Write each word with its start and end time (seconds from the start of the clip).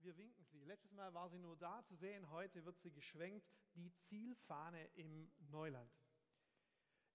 Wir 0.00 0.16
winken 0.16 0.44
sie. 0.44 0.64
Letztes 0.64 0.92
Mal 0.92 1.12
war 1.12 1.28
sie 1.28 1.38
nur 1.38 1.56
da 1.56 1.82
zu 1.84 1.96
sehen, 1.96 2.30
heute 2.30 2.64
wird 2.64 2.78
sie 2.78 2.92
geschwenkt, 2.92 3.44
die 3.74 3.92
Zielfahne 3.94 4.84
im 4.94 5.30
Neuland. 5.50 5.90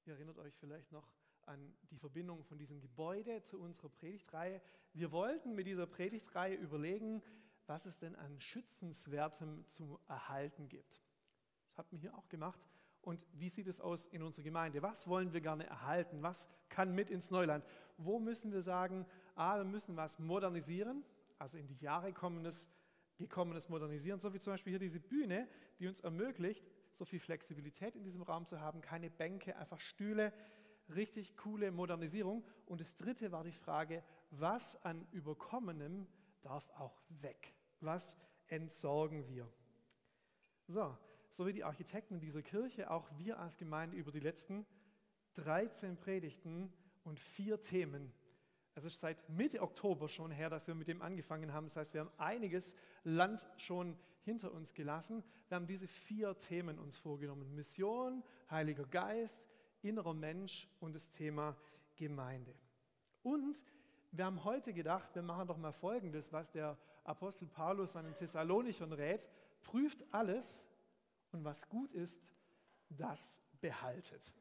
Ihr 0.05 0.13
erinnert 0.13 0.38
euch 0.38 0.54
vielleicht 0.55 0.91
noch 0.91 1.09
an 1.46 1.73
die 1.91 1.97
Verbindung 1.97 2.43
von 2.43 2.57
diesem 2.57 2.81
Gebäude 2.81 3.41
zu 3.41 3.59
unserer 3.59 3.89
Predigtreihe. 3.89 4.61
Wir 4.91 5.11
wollten 5.11 5.55
mit 5.55 5.65
dieser 5.65 5.88
Predigtreihe 5.88 6.55
überlegen, 6.55 7.21
was 7.68 7.86
es 7.86 8.00
denn 8.00 8.15
an 8.15 8.39
Schützenswertem 8.39 9.65
zu 9.68 10.00
erhalten 10.07 10.68
gibt. 10.68 11.02
Das 11.68 11.77
hat 11.77 11.91
man 11.91 12.02
hier 12.02 12.15
auch 12.15 12.27
gemacht. 12.27 12.68
Und 13.02 13.25
wie 13.34 13.50
sieht 13.50 13.68
es 13.68 13.81
aus 13.81 14.05
in 14.07 14.23
unserer 14.23 14.43
Gemeinde? 14.43 14.81
Was 14.81 15.07
wollen 15.07 15.34
wir 15.34 15.41
gerne 15.41 15.65
erhalten? 15.65 16.21
Was 16.21 16.50
kann 16.70 16.93
mit 16.93 17.09
ins 17.09 17.31
Neuland? 17.31 17.65
Wo 17.97 18.20
müssen 18.20 18.52
wir 18.52 18.61
sagen, 18.61 19.05
ah, 19.36 19.57
wir 19.57 19.65
müssen 19.65 19.95
was 19.95 20.20
modernisieren? 20.20 21.04
Also 21.44 21.57
in 21.57 21.68
die 21.68 21.75
Jahre 21.75 22.14
kommendes, 22.14 22.70
gekommenes 23.18 23.68
Modernisieren, 23.68 24.18
so 24.18 24.34
wie 24.34 24.39
zum 24.39 24.54
Beispiel 24.54 24.71
hier 24.71 24.79
diese 24.79 25.01
Bühne, 25.01 25.50
die 25.78 25.88
uns 25.88 26.00
ermöglicht, 26.00 26.65
so 26.93 27.04
viel 27.04 27.20
Flexibilität 27.20 27.97
in 27.97 28.04
diesem 28.06 28.21
Raum 28.21 28.47
zu 28.47 28.61
haben, 28.61 28.79
keine 28.79 29.10
Bänke, 29.10 29.57
einfach 29.57 29.82
Stühle, 29.82 30.32
richtig 30.96 31.36
coole 31.36 31.70
Modernisierung. 31.74 32.45
Und 32.66 32.80
das 32.80 32.95
dritte 32.95 33.34
war 33.34 33.44
die 33.44 33.52
Frage, 33.52 34.03
was 34.31 34.81
an 34.86 35.06
Überkommenem 35.11 36.08
darf 36.44 36.70
auch 36.78 37.02
weg? 37.09 37.53
Was 37.81 38.16
entsorgen 38.48 39.28
wir? 39.28 39.52
So, 40.67 40.98
so 41.30 41.45
wie 41.45 41.52
die 41.52 41.66
Architekten 41.66 42.22
dieser 42.22 42.42
Kirche, 42.42 42.89
auch 42.89 43.09
wir 43.17 43.38
als 43.38 43.58
Gemeinde 43.58 43.98
über 43.98 44.14
die 44.14 44.22
letzten 44.22 44.66
13 45.34 45.98
Predigten 45.98 46.72
und 47.03 47.20
vier 47.20 47.59
Themen 47.59 48.14
es 48.75 48.86
ist 48.86 49.00
seit 49.00 49.27
Mitte 49.30 49.61
Oktober 49.61 50.09
schon 50.09 50.31
her, 50.31 50.50
dass 50.50 50.67
wir 50.67 50.75
mit 50.75 50.88
dem 50.88 51.02
angefangen 51.02 51.53
haben. 51.53 51.67
Das 51.67 51.77
heißt, 51.77 51.94
wir 51.94 52.02
haben 52.02 52.11
einiges 52.17 52.75
Land 53.03 53.47
schon 53.58 53.97
hinter 54.23 54.52
uns 54.52 54.73
gelassen. 54.73 55.23
Wir 55.48 55.56
haben 55.56 55.67
diese 55.67 55.88
vier 55.88 56.38
Themen 56.38 56.80
uns 56.80 56.98
vorgenommen. 56.98 57.53
Mission, 57.56 58.23
Heiliger 58.50 58.86
Geist, 58.86 59.48
innerer 59.81 60.14
Mensch 60.14 60.67
und 60.80 60.95
das 60.95 61.09
Thema 61.09 61.56
Gemeinde. 61.95 62.56
Und 63.22 63.64
wir 64.11 64.25
haben 64.25 64.44
heute 64.44 64.73
gedacht, 64.73 65.14
wir 65.14 65.22
machen 65.22 65.48
doch 65.48 65.58
mal 65.58 65.72
Folgendes, 65.72 66.31
was 66.31 66.52
der 66.52 66.78
Apostel 67.03 67.48
Paulus 67.48 67.94
seinen 67.94 68.16
Thessalonichern 68.16 68.94
rät. 68.94 69.30
Prüft 69.64 70.03
alles 70.11 70.61
und 71.31 71.44
was 71.44 71.67
gut 71.70 71.94
ist, 71.94 72.31
das 72.89 73.42
behaltet. 73.59 74.33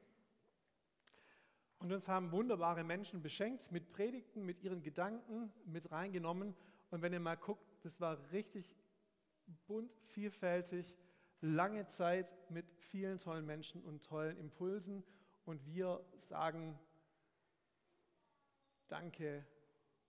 Und 1.82 1.90
uns 1.92 2.06
haben 2.06 2.30
wunderbare 2.30 2.84
Menschen 2.84 3.22
beschenkt 3.22 3.72
mit 3.72 3.90
Predigten, 3.90 4.46
mit 4.46 4.62
ihren 4.62 4.82
Gedanken 4.82 5.52
mit 5.64 5.90
reingenommen. 5.90 6.54
Und 6.90 7.02
wenn 7.02 7.12
ihr 7.12 7.18
mal 7.18 7.34
guckt, 7.34 7.66
das 7.80 8.00
war 8.00 8.30
richtig 8.30 8.76
bunt, 9.66 9.92
vielfältig, 10.06 10.96
lange 11.40 11.88
Zeit 11.88 12.36
mit 12.48 12.70
vielen 12.78 13.18
tollen 13.18 13.44
Menschen 13.44 13.82
und 13.82 14.04
tollen 14.04 14.36
Impulsen. 14.36 15.02
Und 15.44 15.66
wir 15.66 16.04
sagen 16.18 16.78
Danke 18.86 19.44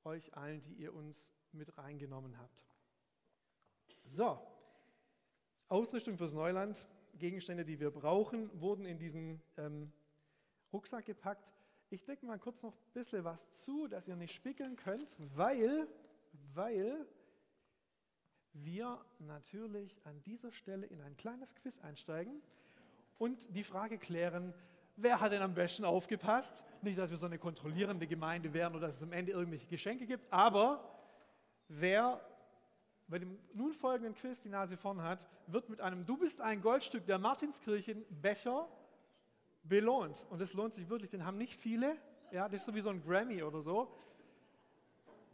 euch 0.03 0.35
allen, 0.35 0.61
die 0.61 0.73
ihr 0.73 0.93
uns 0.93 1.33
mit 1.53 1.75
reingenommen 1.77 2.37
habt. 2.37 2.65
So, 4.03 4.37
Ausrüstung 5.69 6.17
fürs 6.17 6.33
Neuland, 6.33 6.87
Gegenstände, 7.15 7.65
die 7.65 7.79
wir 7.79 7.89
brauchen, 7.89 8.51
wurden 8.61 8.85
in 8.85 8.99
diesen 8.99 9.41
ähm, 9.57 9.91
Rucksack 10.71 11.05
gepackt. 11.05 11.51
Ich 11.93 12.03
decke 12.05 12.25
mal 12.25 12.39
kurz 12.39 12.63
noch 12.63 12.73
ein 12.73 12.93
bisschen 12.93 13.23
was 13.23 13.51
zu, 13.51 13.87
dass 13.87 14.07
ihr 14.07 14.15
nicht 14.15 14.33
spickeln 14.33 14.75
könnt, 14.77 15.15
weil, 15.35 15.87
weil 16.55 17.05
wir 18.53 18.99
natürlich 19.19 20.01
an 20.03 20.19
dieser 20.23 20.51
Stelle 20.51 20.87
in 20.87 21.01
ein 21.01 21.15
kleines 21.17 21.53
Quiz 21.53 21.79
einsteigen 21.81 22.41
und 23.19 23.55
die 23.55 23.63
Frage 23.63 23.99
klären, 23.99 24.55
wer 24.95 25.21
hat 25.21 25.33
denn 25.33 25.43
am 25.43 25.53
besten 25.53 25.85
aufgepasst? 25.85 26.63
Nicht, 26.81 26.97
dass 26.97 27.11
wir 27.11 27.17
so 27.17 27.27
eine 27.27 27.37
kontrollierende 27.37 28.07
Gemeinde 28.07 28.55
wären 28.55 28.73
oder 28.73 28.87
dass 28.87 28.97
es 28.97 29.03
am 29.03 29.13
Ende 29.13 29.31
irgendwelche 29.31 29.67
Geschenke 29.67 30.07
gibt, 30.07 30.33
aber 30.33 30.99
wer 31.67 32.19
bei 33.07 33.19
dem 33.19 33.37
nun 33.53 33.71
folgenden 33.71 34.15
Quiz 34.15 34.41
die 34.41 34.49
Nase 34.49 34.77
vorn 34.77 35.03
hat, 35.03 35.29
wird 35.45 35.69
mit 35.69 35.79
einem 35.79 36.07
Du 36.07 36.17
bist 36.17 36.41
ein 36.41 36.59
Goldstück 36.63 37.05
der 37.05 37.19
Martinskirchen 37.19 38.03
Becher 38.09 38.67
belohnt. 39.63 40.25
Und 40.29 40.41
das 40.41 40.53
lohnt 40.53 40.73
sich 40.73 40.89
wirklich, 40.89 41.09
den 41.09 41.25
haben 41.25 41.37
nicht 41.37 41.55
viele. 41.55 41.95
Ja, 42.31 42.47
das 42.47 42.61
ist 42.61 42.65
so 42.65 42.75
wie 42.75 42.81
so 42.81 42.89
ein 42.89 43.01
Grammy 43.01 43.43
oder 43.43 43.61
so. 43.61 43.91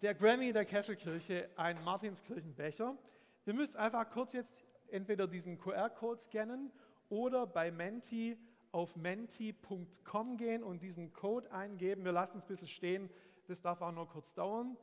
Der 0.01 0.15
Grammy 0.15 0.53
der 0.53 0.65
Kesselkirche, 0.65 1.49
ein 1.55 1.83
Martinskirchenbecher. 1.83 2.97
Ihr 3.45 3.53
müsst 3.53 3.75
einfach 3.75 4.09
kurz 4.09 4.33
jetzt 4.33 4.63
entweder 4.91 5.27
diesen 5.27 5.57
QR-Code 5.57 6.21
scannen 6.21 6.71
oder 7.09 7.47
bei 7.47 7.71
Menti 7.71 8.37
auf 8.71 8.95
menti.com 8.95 10.37
gehen 10.37 10.63
und 10.63 10.81
diesen 10.83 11.11
Code 11.11 11.51
eingeben. 11.51 12.05
Wir 12.05 12.11
lassen 12.11 12.37
es 12.37 12.43
ein 12.43 12.47
bisschen 12.47 12.67
stehen, 12.67 13.09
das 13.47 13.61
darf 13.61 13.81
auch 13.81 13.91
nur 13.91 14.07
kurz 14.07 14.33
dauern. 14.33 14.77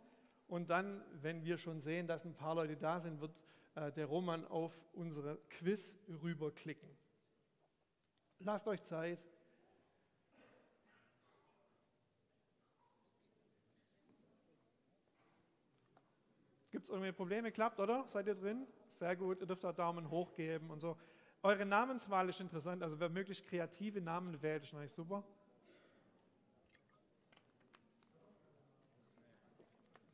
Und 0.48 0.70
dann, 0.70 1.02
wenn 1.12 1.44
wir 1.44 1.58
schon 1.58 1.80
sehen, 1.80 2.06
dass 2.06 2.24
ein 2.24 2.34
paar 2.34 2.54
Leute 2.54 2.76
da 2.76 3.00
sind, 3.00 3.20
wird 3.20 3.32
äh, 3.74 3.92
der 3.92 4.06
Roman 4.06 4.44
auf 4.46 4.72
unsere 4.92 5.38
Quiz 5.50 5.98
rüberklicken. 6.22 6.88
Lasst 8.40 8.66
euch 8.68 8.82
Zeit. 8.82 9.24
Es 16.86 16.90
irgendwelche 16.90 17.14
Probleme? 17.14 17.50
Klappt, 17.50 17.80
oder? 17.80 18.04
Seid 18.10 18.28
ihr 18.28 18.36
drin? 18.36 18.64
Sehr 18.86 19.16
gut. 19.16 19.40
Ihr 19.40 19.46
dürft 19.48 19.64
auch 19.64 19.72
Daumen 19.72 20.08
hoch 20.08 20.32
geben 20.34 20.70
und 20.70 20.78
so. 20.78 20.96
Eure 21.42 21.66
Namenswahl 21.66 22.28
ist 22.28 22.38
interessant. 22.38 22.80
Also 22.80 23.00
wer 23.00 23.08
möglichst 23.08 23.44
kreative 23.44 24.00
Namen 24.00 24.40
wählt, 24.40 24.62
ist 24.62 24.72
natürlich 24.72 24.92
super. 24.92 25.24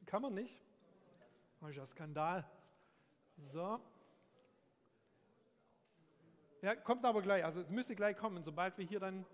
Kann 0.07 0.23
man 0.23 0.33
nicht. 0.33 0.59
Das 1.61 1.69
ist 1.69 1.77
ja 1.77 1.85
Skandal. 1.85 2.51
So. 3.37 3.79
Ja, 6.63 6.75
kommt 6.75 7.05
aber 7.05 7.21
gleich. 7.21 7.45
Also 7.45 7.61
es 7.61 7.69
müsste 7.69 7.95
gleich 7.95 8.17
kommen, 8.17 8.43
sobald 8.45 8.79
wir 8.79 8.87
hier 8.87 8.99
dann 8.99 9.27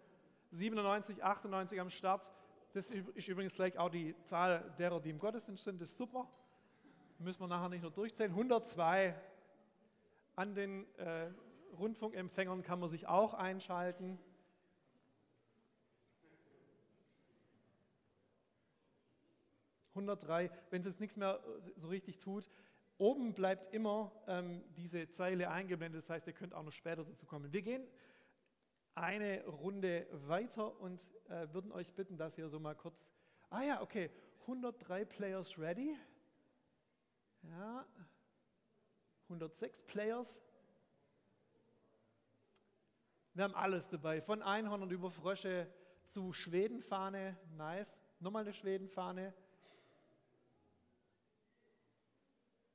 97, 0.50 1.22
98 1.22 1.80
am 1.80 1.90
Start. 1.90 2.32
Das 2.72 2.90
ist 2.90 3.28
übrigens 3.28 3.54
gleich 3.54 3.78
auch 3.78 3.90
die 3.90 4.16
Zahl 4.24 4.74
derer, 4.76 4.98
die 5.00 5.10
im 5.10 5.20
Gottesdienst 5.20 5.62
sind. 5.62 5.80
Das 5.80 5.90
ist 5.90 5.98
super 5.98 6.28
müssen 7.18 7.40
wir 7.40 7.48
nachher 7.48 7.68
nicht 7.68 7.82
nur 7.82 7.90
durchzählen. 7.90 8.30
102 8.30 9.14
an 10.36 10.54
den 10.54 10.86
äh, 10.98 11.30
Rundfunkempfängern 11.78 12.62
kann 12.62 12.80
man 12.80 12.88
sich 12.88 13.06
auch 13.06 13.34
einschalten. 13.34 14.18
...103, 19.94 20.48
wenn 20.70 20.80
es 20.80 20.86
jetzt 20.86 21.00
nichts 21.00 21.16
mehr 21.16 21.40
äh, 21.44 21.72
so 21.74 21.88
richtig 21.88 22.18
tut. 22.18 22.48
Oben 22.98 23.34
bleibt 23.34 23.66
immer 23.74 24.12
ähm, 24.28 24.62
diese 24.76 25.08
Zeile 25.10 25.50
eingeblendet, 25.50 26.02
das 26.02 26.10
heißt, 26.10 26.26
ihr 26.28 26.32
könnt 26.32 26.54
auch 26.54 26.62
noch 26.62 26.72
später 26.72 27.04
dazu 27.04 27.26
kommen. 27.26 27.52
Wir 27.52 27.62
gehen 27.62 27.84
eine 28.94 29.44
Runde 29.44 30.06
weiter 30.12 30.80
und 30.80 31.10
äh, 31.28 31.52
würden 31.52 31.72
euch 31.72 31.92
bitten, 31.94 32.16
dass 32.16 32.38
ihr 32.38 32.48
so 32.48 32.60
mal 32.60 32.74
kurz... 32.74 33.10
Ah 33.50 33.62
ja, 33.62 33.82
okay, 33.82 34.10
103 34.42 35.04
Players 35.04 35.58
ready. 35.58 35.96
Ja, 37.50 37.86
106 39.24 39.82
Players. 39.82 40.42
Wir 43.34 43.44
haben 43.44 43.54
alles 43.54 43.88
dabei, 43.88 44.20
von 44.20 44.42
Einhornern 44.42 44.90
über 44.90 45.10
Frösche 45.10 45.72
zu 46.06 46.32
Schwedenfahne. 46.32 47.36
Nice. 47.56 47.98
Nochmal 48.20 48.42
eine 48.42 48.52
Schwedenfahne. 48.52 49.32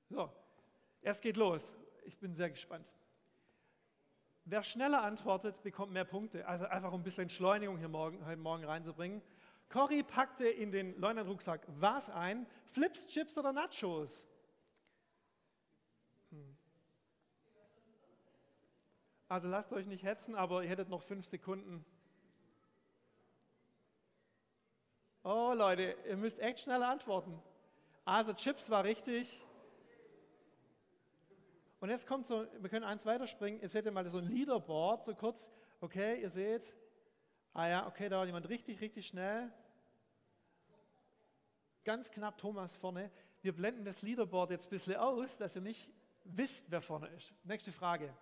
So, 0.09 0.31
es 1.01 1.19
geht 1.21 1.37
los. 1.37 1.75
Ich 2.05 2.17
bin 2.17 2.33
sehr 2.33 2.49
gespannt. 2.49 2.93
Wer 4.45 4.63
schneller 4.63 5.01
antwortet, 5.03 5.61
bekommt 5.63 5.91
mehr 5.91 6.05
Punkte. 6.05 6.47
Also 6.47 6.65
einfach 6.65 6.91
um 6.91 7.01
ein 7.01 7.03
bisschen 7.03 7.23
Entschleunigung 7.23 7.77
hier 7.77 7.89
morgen, 7.89 8.25
heute 8.25 8.41
Morgen 8.41 8.63
reinzubringen. 8.63 9.21
Cory 9.69 10.03
packte 10.03 10.47
in 10.47 10.71
den 10.71 10.99
Leunern-Rucksack 10.99 11.65
was 11.67 12.09
ein? 12.09 12.45
Flips, 12.65 13.07
Chips 13.07 13.37
oder 13.37 13.53
Nachos? 13.53 14.27
Also 19.33 19.49
lasst 19.49 19.73
euch 19.73 19.87
nicht 19.87 20.03
hetzen, 20.03 20.35
aber 20.35 20.61
ihr 20.61 20.69
hättet 20.69 20.89
noch 20.89 21.01
fünf 21.01 21.25
Sekunden. 21.25 21.83
Oh 25.23 25.53
Leute, 25.55 25.97
ihr 26.07 26.17
müsst 26.17 26.39
echt 26.39 26.59
schnell 26.59 26.83
antworten. 26.83 27.41
Also 28.05 28.33
Chips 28.33 28.69
war 28.69 28.83
richtig. 28.83 29.43
Und 31.79 31.89
jetzt 31.89 32.05
kommt 32.05 32.27
so, 32.27 32.45
wir 32.59 32.69
können 32.69 32.85
eins 32.85 33.07
weiterspringen. 33.07 33.59
Jetzt 33.59 33.71
seht 33.71 33.85
ihr 33.85 33.91
mal 33.91 34.07
so 34.07 34.19
ein 34.19 34.25
Leaderboard, 34.25 35.03
so 35.03 35.15
kurz. 35.15 35.51
Okay, 35.81 36.21
ihr 36.21 36.29
seht. 36.29 36.71
Ah 37.55 37.67
ja, 37.67 37.87
okay, 37.87 38.09
da 38.09 38.19
war 38.19 38.27
jemand 38.27 38.47
richtig, 38.49 38.81
richtig 38.81 39.07
schnell. 39.07 39.51
Ganz 41.85 42.11
knapp 42.11 42.37
Thomas 42.37 42.75
vorne. 42.75 43.09
Wir 43.41 43.55
blenden 43.55 43.83
das 43.83 44.03
Leaderboard 44.03 44.51
jetzt 44.51 44.67
ein 44.67 44.69
bisschen 44.69 44.95
aus, 44.97 45.39
dass 45.39 45.55
ihr 45.55 45.63
nicht 45.63 45.89
wisst, 46.23 46.69
wer 46.69 46.83
vorne 46.83 47.07
ist. 47.07 47.33
Nächste 47.43 47.71
Frage. 47.71 48.15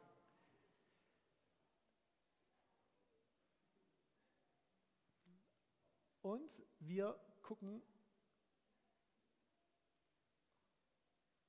Und 6.31 6.63
wir 6.79 7.19
gucken, 7.41 7.81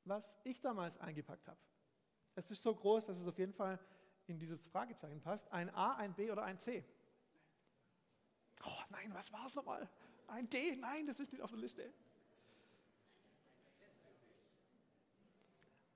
was 0.04 0.36
ich 0.42 0.60
damals 0.60 0.98
eingepackt 0.98 1.46
habe. 1.46 1.60
Es 2.34 2.50
ist 2.50 2.64
so 2.64 2.74
groß, 2.74 3.06
dass 3.06 3.16
es 3.16 3.28
auf 3.28 3.38
jeden 3.38 3.52
Fall 3.52 3.78
in 4.26 4.40
dieses 4.40 4.66
Fragezeichen 4.66 5.20
passt. 5.20 5.52
Ein 5.52 5.72
A, 5.72 5.94
ein 5.94 6.14
B 6.14 6.32
oder 6.32 6.42
ein 6.42 6.58
C? 6.58 6.84
Oh 8.64 8.82
nein, 8.90 9.14
was 9.14 9.32
war 9.32 9.46
es 9.46 9.54
nochmal? 9.54 9.88
Ein 10.26 10.50
D? 10.50 10.74
Nein, 10.74 11.06
das 11.06 11.20
ist 11.20 11.30
nicht 11.30 11.42
auf 11.42 11.50
der 11.50 11.60
Liste. 11.60 11.94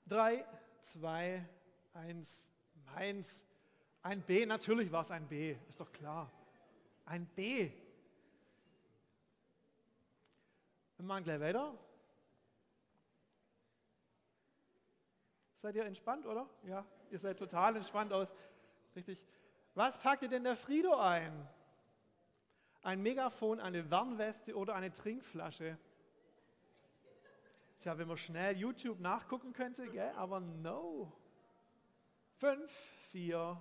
Drei, 0.06 0.46
zwei, 0.80 1.44
eins, 1.92 2.46
meins. 2.84 3.44
Ein 4.02 4.22
B, 4.22 4.46
natürlich 4.46 4.92
war 4.92 5.00
es 5.00 5.10
ein 5.10 5.26
B, 5.26 5.56
ist 5.68 5.80
doch 5.80 5.90
klar. 5.90 6.30
Ein 7.04 7.26
B. 7.26 7.72
Wir 10.96 11.04
machen 11.04 11.24
gleich 11.24 11.40
weiter. 11.40 11.76
Seid 15.54 15.74
ihr 15.74 15.84
entspannt, 15.84 16.26
oder? 16.26 16.48
Ja, 16.64 16.84
ihr 17.10 17.18
seid 17.18 17.38
total 17.38 17.76
entspannt 17.76 18.12
aus. 18.12 18.32
Richtig. 18.94 19.24
Was 19.74 19.98
packt 19.98 20.22
ihr 20.22 20.28
denn 20.28 20.44
der 20.44 20.56
Frido 20.56 20.96
ein? 20.96 21.48
Ein 22.82 23.02
Megafon, 23.02 23.60
eine 23.60 23.90
Warnweste 23.90 24.56
oder 24.56 24.74
eine 24.74 24.92
Trinkflasche? 24.92 25.76
Tja, 27.78 27.98
wenn 27.98 28.08
man 28.08 28.16
schnell 28.16 28.56
YouTube 28.56 29.00
nachgucken 29.00 29.52
könnte, 29.52 29.88
gell? 29.88 30.12
aber 30.16 30.40
no. 30.40 31.12
Fünf, 32.36 32.70
vier, 33.10 33.60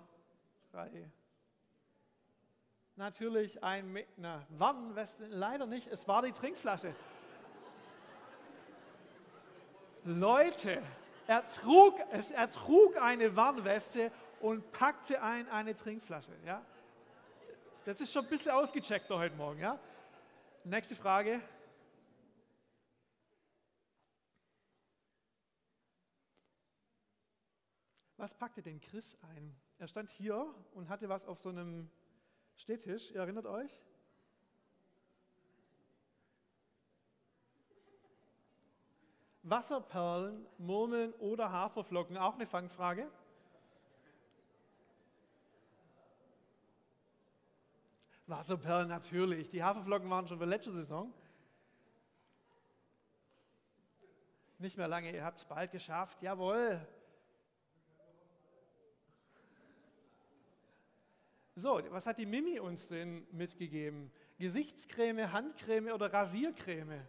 drei. 0.71 1.09
Natürlich 2.97 3.61
ein, 3.63 3.91
Me 3.91 4.05
na, 4.15 4.45
Warnweste, 4.49 5.27
leider 5.27 5.65
nicht, 5.65 5.87
es 5.87 6.07
war 6.07 6.21
die 6.21 6.31
Trinkflasche. 6.31 6.95
Leute, 10.05 10.83
er 11.25 11.49
trug, 11.49 11.99
er 11.99 12.51
trug 12.51 12.95
eine 12.97 13.35
Warnweste 13.35 14.11
und 14.39 14.71
packte 14.71 15.23
ein 15.23 15.49
eine 15.49 15.73
Trinkflasche. 15.73 16.31
Ja? 16.45 16.63
Das 17.85 17.99
ist 17.99 18.13
schon 18.13 18.23
ein 18.23 18.29
bisschen 18.29 18.51
ausgecheckt 18.51 19.09
heute 19.09 19.35
Morgen. 19.35 19.59
Ja? 19.59 19.79
Nächste 20.63 20.95
Frage. 20.95 21.41
Was 28.17 28.35
packte 28.35 28.61
denn 28.61 28.79
Chris 28.79 29.17
ein? 29.23 29.55
Er 29.79 29.87
stand 29.87 30.11
hier 30.11 30.53
und 30.75 30.87
hatte 30.87 31.09
was 31.09 31.25
auf 31.25 31.39
so 31.39 31.49
einem 31.49 31.89
Stehtisch. 32.55 33.09
Ihr 33.09 33.21
erinnert 33.21 33.47
euch? 33.47 33.81
Wasserperlen, 39.47 40.43
Murmeln 40.57 41.13
oder 41.13 41.51
Haferflocken? 41.51 42.17
Auch 42.17 42.33
eine 42.33 42.47
Fangfrage. 42.47 43.07
Wasserperlen 48.25 48.87
natürlich. 48.87 49.51
Die 49.51 49.63
Haferflocken 49.63 50.09
waren 50.09 50.27
schon 50.27 50.39
für 50.39 50.45
letzte 50.45 50.71
Saison. 50.71 51.13
Nicht 54.57 54.77
mehr 54.77 54.87
lange, 54.87 55.13
ihr 55.13 55.23
habt 55.23 55.37
es 55.37 55.45
bald 55.45 55.71
geschafft. 55.71 56.23
Jawohl. 56.23 56.81
So, 61.55 61.79
was 61.91 62.07
hat 62.07 62.17
die 62.17 62.25
Mimi 62.25 62.59
uns 62.59 62.87
denn 62.87 63.27
mitgegeben? 63.31 64.11
Gesichtscreme, 64.39 65.31
Handcreme 65.31 65.93
oder 65.93 66.11
Rasiercreme? 66.11 67.05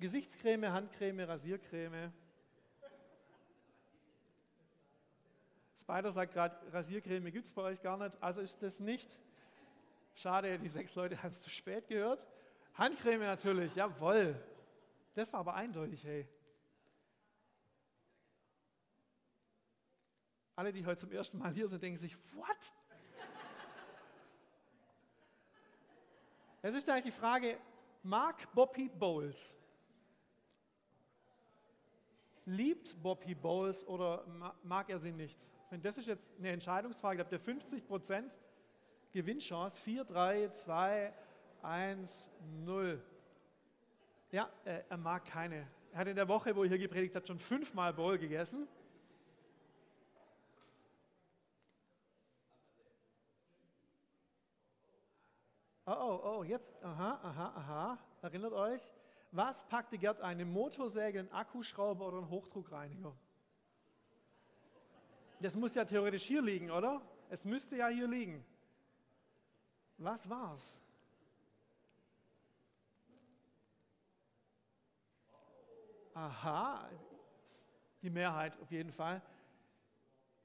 Gesichtscreme, 0.00 0.70
Handcreme, 0.70 1.20
Rasiercreme. 1.20 2.12
Spider 5.74 6.12
sagt 6.12 6.34
gerade, 6.34 6.72
Rasiercreme 6.72 7.32
gibt 7.32 7.46
es 7.46 7.52
bei 7.52 7.62
euch 7.62 7.82
gar 7.82 7.96
nicht, 7.96 8.16
also 8.22 8.40
ist 8.40 8.62
das 8.62 8.78
nicht. 8.78 9.10
Schade, 10.14 10.58
die 10.58 10.68
sechs 10.68 10.94
Leute 10.94 11.20
haben 11.20 11.32
es 11.32 11.42
zu 11.42 11.50
spät 11.50 11.88
gehört. 11.88 12.28
Handcreme 12.74 13.20
natürlich, 13.20 13.74
jawohl. 13.74 14.40
Das 15.14 15.32
war 15.32 15.40
aber 15.40 15.54
eindeutig, 15.54 16.04
hey. 16.04 16.28
Alle, 20.54 20.72
die 20.72 20.86
heute 20.86 21.00
zum 21.00 21.10
ersten 21.10 21.38
Mal 21.38 21.52
hier 21.52 21.68
sind, 21.68 21.82
denken 21.82 21.98
sich, 21.98 22.16
what? 22.34 22.72
Es 26.62 26.74
ist 26.74 26.88
eigentlich 26.88 27.14
die 27.14 27.20
Frage, 27.20 27.58
mag 28.02 28.52
Bobby 28.52 28.88
Bowles 28.88 29.57
Liebt 32.48 32.96
Bobby 33.02 33.34
Bowles 33.34 33.86
oder 33.86 34.24
mag 34.62 34.88
er 34.88 34.98
sie 34.98 35.12
nicht? 35.12 35.38
Wenn 35.68 35.82
das 35.82 35.98
ist 35.98 36.06
jetzt 36.06 36.30
eine 36.38 36.48
Entscheidungsfrage, 36.48 37.20
habt 37.20 37.30
ihr 37.30 37.38
50 37.38 37.86
Prozent 37.86 38.38
Gewinnchance. 39.12 39.78
4, 39.82 40.04
3, 40.04 40.48
2, 40.48 41.12
1, 41.60 42.30
0. 42.64 43.02
Ja, 44.30 44.48
äh, 44.64 44.80
er 44.88 44.96
mag 44.96 45.26
keine. 45.26 45.66
Er 45.92 45.98
hat 45.98 46.06
in 46.06 46.16
der 46.16 46.26
Woche, 46.26 46.56
wo 46.56 46.62
er 46.62 46.70
hier 46.70 46.78
gepredigt 46.78 47.14
hat, 47.14 47.28
schon 47.28 47.38
fünfmal 47.38 47.92
Bowl 47.92 48.16
gegessen. 48.16 48.66
Oh, 55.84 55.92
oh, 55.92 56.20
oh, 56.24 56.44
jetzt, 56.44 56.74
aha, 56.82 57.20
aha, 57.22 57.52
aha. 57.56 57.98
Erinnert 58.22 58.54
euch, 58.54 58.90
was 59.30 59.66
packte 59.68 59.98
Gerd 59.98 60.20
eine 60.20 60.44
Motorsäge, 60.44 61.20
einen 61.20 61.32
Akkuschrauber 61.32 62.08
oder 62.08 62.18
einen 62.18 62.30
Hochdruckreiniger? 62.30 63.14
Das 65.40 65.54
muss 65.54 65.74
ja 65.74 65.84
theoretisch 65.84 66.24
hier 66.24 66.42
liegen, 66.42 66.70
oder? 66.70 67.00
Es 67.30 67.44
müsste 67.44 67.76
ja 67.76 67.88
hier 67.88 68.08
liegen. 68.08 68.44
Was 69.98 70.28
war's? 70.28 70.78
Aha, 76.14 76.88
die 78.02 78.10
Mehrheit 78.10 78.58
auf 78.60 78.70
jeden 78.72 78.92
Fall. 78.92 79.22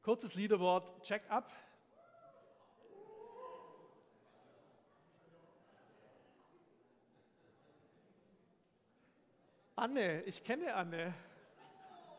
Kurzes 0.03 0.35
Leaderboard, 0.35 1.01
check 1.03 1.23
Anne, 9.83 10.21
ich 10.21 10.41
kenne 10.41 10.73
Anne. 10.73 11.13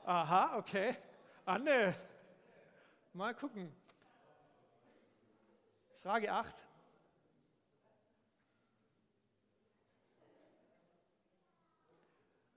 Aha, 0.05 0.59
okay. 0.59 0.99
Anne, 1.47 1.99
mal 3.15 3.35
gucken. 3.35 3.75
Frage 6.03 6.31
8. 6.31 6.67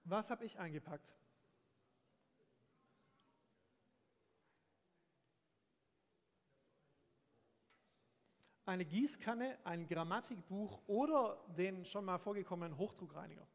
Was 0.03 0.29
habe 0.29 0.43
ich 0.43 0.59
eingepackt? 0.59 1.15
Eine 8.65 8.83
Gießkanne, 8.83 9.57
ein 9.63 9.87
Grammatikbuch 9.87 10.81
oder 10.85 11.41
den 11.57 11.85
schon 11.85 12.03
mal 12.03 12.17
vorgekommenen 12.17 12.77
Hochdruckreiniger. 12.77 13.47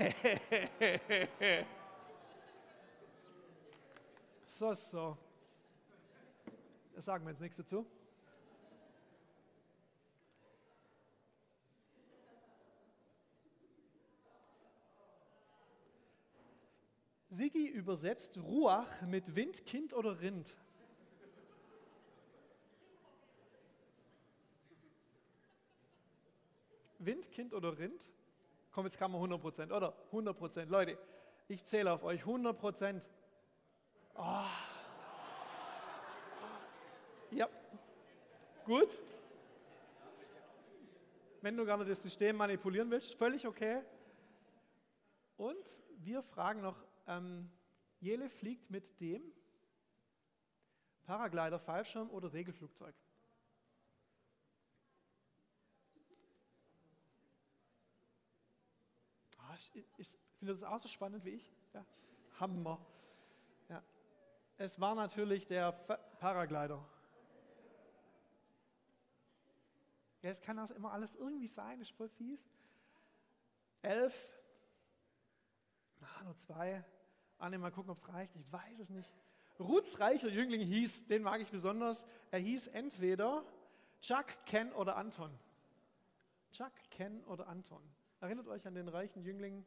so, 4.46 4.72
so. 4.72 5.18
Da 6.94 7.02
sagen 7.02 7.26
wir 7.26 7.32
jetzt 7.32 7.40
nichts 7.40 7.58
dazu. 7.58 7.84
Sigi 17.28 17.66
übersetzt 17.66 18.38
Ruach 18.38 19.02
mit 19.02 19.36
Wind, 19.36 19.66
Kind 19.66 19.92
oder 19.92 20.20
Rind. 20.22 20.56
Wind, 26.98 27.30
Kind 27.32 27.52
oder 27.52 27.78
Rind? 27.78 28.08
Komm, 28.72 28.84
jetzt 28.84 28.98
kann 28.98 29.10
man 29.10 29.18
100 29.18 29.40
Prozent, 29.40 29.72
oder? 29.72 29.94
100 30.06 30.36
Prozent. 30.36 30.70
Leute, 30.70 30.98
ich 31.48 31.64
zähle 31.64 31.92
auf 31.92 32.04
euch. 32.04 32.20
100 32.20 32.58
Prozent. 32.58 33.08
Oh. 34.14 34.44
Ja, 37.32 37.48
Gut. 38.70 38.98
Wenn 41.40 41.56
du 41.56 41.64
gerne 41.64 41.84
das 41.84 42.00
System 42.00 42.36
manipulieren 42.36 42.88
willst, 42.88 43.14
völlig 43.14 43.44
okay. 43.44 43.82
Und 45.36 45.82
wir 45.96 46.22
fragen 46.22 46.60
noch, 46.60 46.76
ähm, 47.08 47.50
Jele 47.98 48.28
fliegt 48.28 48.70
mit 48.70 49.00
dem 49.00 49.22
Paraglider, 51.02 51.58
Fallschirm 51.58 52.10
oder 52.10 52.28
Segelflugzeug? 52.28 52.94
Ah, 59.38 59.49
ich, 59.60 59.84
ich 59.98 60.18
finde 60.38 60.52
das 60.52 60.62
auch 60.62 60.80
so 60.80 60.88
spannend 60.88 61.24
wie 61.24 61.30
ich. 61.30 61.52
Ja. 61.74 61.84
Hammer. 62.38 62.84
Ja. 63.68 63.82
Es 64.56 64.80
war 64.80 64.94
natürlich 64.94 65.46
der 65.46 65.72
Paraglider. 65.72 66.84
Ja, 70.22 70.30
es 70.30 70.40
kann 70.40 70.58
auch 70.58 70.70
immer 70.70 70.92
alles 70.92 71.14
irgendwie 71.14 71.46
sein, 71.46 71.80
ist 71.80 71.92
voll 71.92 72.08
fies. 72.08 72.46
Elf, 73.82 74.30
na, 76.00 76.24
nur 76.24 76.36
zwei. 76.36 76.84
Anne, 77.38 77.58
mal 77.58 77.70
gucken, 77.70 77.90
ob 77.90 77.96
es 77.96 78.08
reicht. 78.08 78.36
Ich 78.36 78.52
weiß 78.52 78.80
es 78.80 78.90
nicht. 78.90 79.10
Ruths 79.58 79.98
reicher 80.00 80.28
Jüngling 80.28 80.60
hieß, 80.60 81.06
den 81.06 81.22
mag 81.22 81.40
ich 81.40 81.50
besonders, 81.50 82.04
er 82.30 82.38
hieß 82.38 82.68
entweder 82.68 83.44
Chuck, 84.00 84.26
Ken 84.46 84.72
oder 84.72 84.96
Anton. 84.96 85.30
Chuck, 86.52 86.72
Ken 86.90 87.22
oder 87.24 87.46
Anton. 87.46 87.82
Erinnert 88.20 88.48
euch 88.48 88.66
an 88.66 88.74
den 88.74 88.88
reichen 88.88 89.22
Jüngling? 89.22 89.64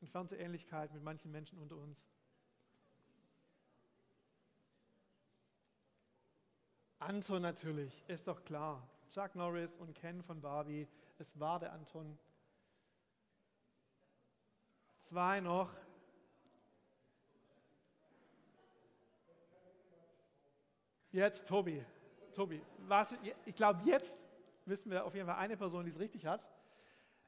Entfernte 0.00 0.36
Ähnlichkeit 0.36 0.92
mit 0.92 1.04
manchen 1.04 1.30
Menschen 1.30 1.58
unter 1.58 1.76
uns. 1.76 2.08
Anton 6.98 7.42
natürlich, 7.42 8.04
ist 8.08 8.26
doch 8.26 8.42
klar. 8.42 8.88
Chuck 9.10 9.36
Norris 9.36 9.76
und 9.78 9.94
Ken 9.94 10.20
von 10.24 10.40
Barbie, 10.40 10.88
es 11.18 11.38
war 11.38 11.60
der 11.60 11.72
Anton. 11.72 12.18
Zwei 14.98 15.40
noch. 15.40 15.72
Jetzt 21.12 21.46
Tobi. 21.46 21.84
Tobi, 22.34 22.60
was, 22.88 23.14
ich 23.44 23.54
glaube, 23.54 23.80
jetzt 23.84 24.25
wissen 24.66 24.90
wir 24.90 25.04
auf 25.04 25.14
jeden 25.14 25.26
Fall 25.26 25.36
eine 25.36 25.56
Person, 25.56 25.84
die 25.84 25.90
es 25.90 25.98
richtig 25.98 26.26
hat. 26.26 26.50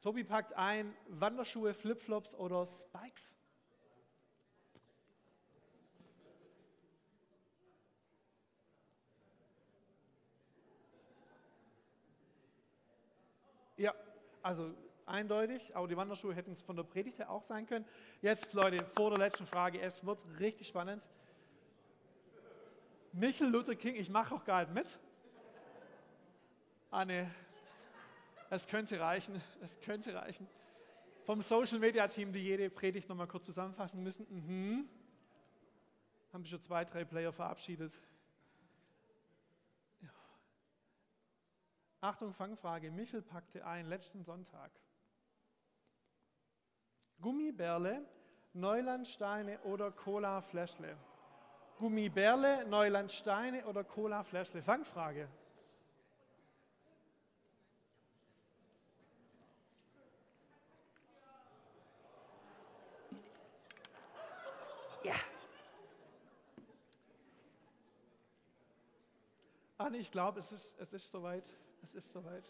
Tobi 0.00 0.24
packt 0.24 0.52
ein 0.52 0.94
Wanderschuhe, 1.08 1.74
Flipflops 1.74 2.34
oder 2.34 2.64
Spikes. 2.66 3.36
Ja, 13.76 13.94
also 14.42 14.74
eindeutig, 15.06 15.74
aber 15.74 15.86
die 15.86 15.96
Wanderschuhe 15.96 16.34
hätten 16.34 16.50
es 16.52 16.62
von 16.62 16.74
der 16.76 16.82
Predigt 16.82 17.18
her 17.18 17.30
auch 17.30 17.44
sein 17.44 17.66
können. 17.66 17.84
Jetzt, 18.20 18.52
Leute, 18.52 18.84
vor 18.96 19.10
der 19.10 19.18
letzten 19.18 19.46
Frage, 19.46 19.80
es 19.80 20.04
wird 20.04 20.24
richtig 20.40 20.66
spannend. 20.68 21.08
Michel 23.12 23.48
Luther 23.48 23.74
King, 23.74 23.94
ich 23.94 24.10
mache 24.10 24.34
auch 24.34 24.44
gar 24.44 24.60
nicht 24.64 24.98
Anne, 26.90 27.30
es 28.50 28.66
könnte 28.66 28.98
reichen, 28.98 29.42
es 29.62 29.78
könnte 29.80 30.14
reichen. 30.14 30.48
Vom 31.24 31.42
Social 31.42 31.78
Media 31.78 32.08
Team, 32.08 32.32
die 32.32 32.40
jede 32.40 32.70
Predigt 32.70 33.08
nochmal 33.08 33.26
kurz 33.26 33.46
zusammenfassen 33.46 34.02
müssen. 34.02 34.26
Mhm. 34.30 34.88
Haben 36.32 36.42
sich 36.42 36.50
schon 36.50 36.62
zwei, 36.62 36.84
drei 36.84 37.04
Player 37.04 37.32
verabschiedet. 37.32 37.92
Achtung, 42.00 42.32
Fangfrage. 42.32 42.90
Michel 42.90 43.22
packte 43.22 43.66
ein 43.66 43.86
letzten 43.86 44.22
Sonntag. 44.22 44.70
Gummibärle, 47.20 48.02
Neulandsteine 48.52 49.58
oder 49.62 49.90
Cola-Fläschle? 49.90 50.96
Gummibärle, 51.78 52.66
Neulandsteine 52.66 53.66
oder 53.66 53.82
Cola-Fläschle? 53.82 54.62
Fangfrage. 54.62 55.28
Ja. 65.02 65.14
Anne, 69.78 69.98
ich 69.98 70.10
glaube, 70.10 70.40
es 70.40 70.50
ist, 70.50 70.74
es 70.80 70.92
ist 70.92 71.10
soweit. 71.10 71.44
Es 71.82 71.94
ist 71.94 72.12
soweit. 72.12 72.44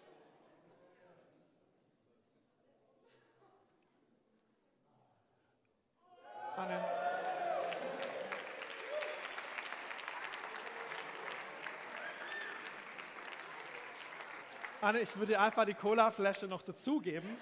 Anne. 6.56 6.84
Anne, 14.80 15.00
ich 15.00 15.16
würde 15.16 15.38
einfach 15.38 15.66
die 15.66 15.74
Cola-Flasche 15.74 16.46
noch 16.46 16.62
dazugeben, 16.62 17.36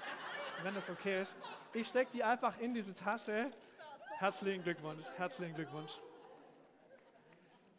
wenn 0.63 0.75
das 0.75 0.91
okay 0.91 1.23
ist. 1.23 1.37
Ich 1.73 1.87
stecke 1.87 2.11
die 2.13 2.25
einfach 2.25 2.59
in 2.59 2.75
diese 2.75 2.93
Tasche. 2.93 3.53
Herzlichen 4.19 4.63
Glückwunsch, 4.63 5.05
herzlichen 5.19 5.55
Glückwunsch. 5.55 6.01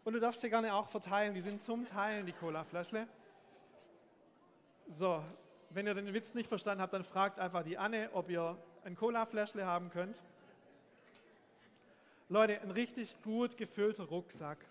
Und 0.04 0.14
du 0.14 0.20
darfst 0.20 0.42
sie 0.42 0.52
gerne 0.52 0.76
auch 0.76 0.88
verteilen. 0.88 1.34
Die 1.34 1.42
sind 1.42 1.64
zum 1.64 1.88
Teilen, 1.88 2.28
die 2.28 2.32
Cola-Flasche. 2.32 3.08
So, 4.88 5.24
wenn 5.72 5.88
ihr 5.88 5.96
den 5.96 6.14
Witz 6.14 6.36
nicht 6.36 6.48
verstanden 6.48 6.84
habt, 6.84 6.94
dann 6.94 7.04
fragt 7.04 7.40
einfach 7.40 7.64
die 7.64 7.80
Anne, 7.80 8.12
ob 8.14 8.30
ihr 8.30 8.56
ein 8.86 8.96
Cola-Fläschle 8.96 9.66
haben 9.66 9.90
könnt. 9.90 10.22
Leute, 12.30 12.62
ein 12.62 12.70
richtig 12.70 13.20
gut 13.24 13.58
gefüllter 13.58 14.04
Rucksack. 14.04 14.64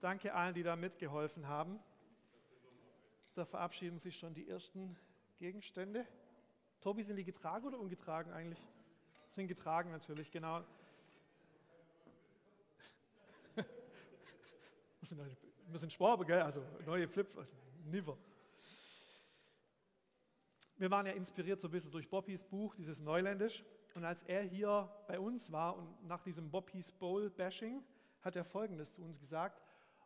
Danke 0.00 0.32
allen, 0.32 0.54
die 0.54 0.62
da 0.62 0.76
mitgeholfen 0.76 1.48
haben. 1.48 1.80
Da 3.34 3.44
verabschieden 3.44 3.98
sich 3.98 4.16
schon 4.16 4.32
die 4.32 4.48
ersten 4.48 4.96
Gegenstände. 5.40 6.06
Tobi, 6.80 7.02
sind 7.02 7.16
die 7.16 7.24
getragen 7.24 7.66
oder 7.66 7.80
ungetragen 7.80 8.32
eigentlich? 8.32 8.64
Sind 9.38 9.46
getragen 9.46 9.92
natürlich, 9.92 10.32
genau. 10.32 10.64
Wir 15.68 15.78
sind 15.78 15.92
Schwabe, 15.92 16.26
gell? 16.26 16.42
Also 16.42 16.60
neue 16.84 17.06
Flip, 17.06 17.28
never. 17.84 18.18
Wir 20.76 20.90
waren 20.90 21.06
ja 21.06 21.12
inspiriert 21.12 21.60
so 21.60 21.68
ein 21.68 21.70
bisschen 21.70 21.92
durch 21.92 22.10
Bobbys 22.10 22.42
Buch, 22.42 22.74
dieses 22.74 23.00
Neuländisch. 23.00 23.64
Und 23.94 24.04
als 24.04 24.24
er 24.24 24.42
hier 24.42 24.92
bei 25.06 25.20
uns 25.20 25.52
war 25.52 25.76
und 25.76 26.04
nach 26.04 26.22
diesem 26.22 26.50
Bobbys 26.50 26.90
Bowl 26.90 27.30
Bashing, 27.30 27.84
hat 28.22 28.34
er 28.34 28.44
Folgendes 28.44 28.94
zu 28.94 29.04
uns 29.04 29.20
gesagt. 29.20 29.62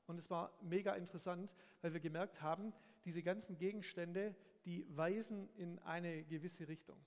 Und 0.07 0.19
es 0.19 0.29
war 0.29 0.53
mega 0.61 0.93
interessant, 0.93 1.55
weil 1.81 1.95
wir 1.95 2.01
gemerkt 2.01 2.43
haben, 2.43 2.75
diese 3.07 3.23
ganzen 3.23 3.57
Gegenstände, 3.57 4.35
die 4.67 4.87
weisen 4.95 5.49
in 5.57 5.79
eine 5.79 6.23
gewisse 6.25 6.69
Richtung. 6.69 7.03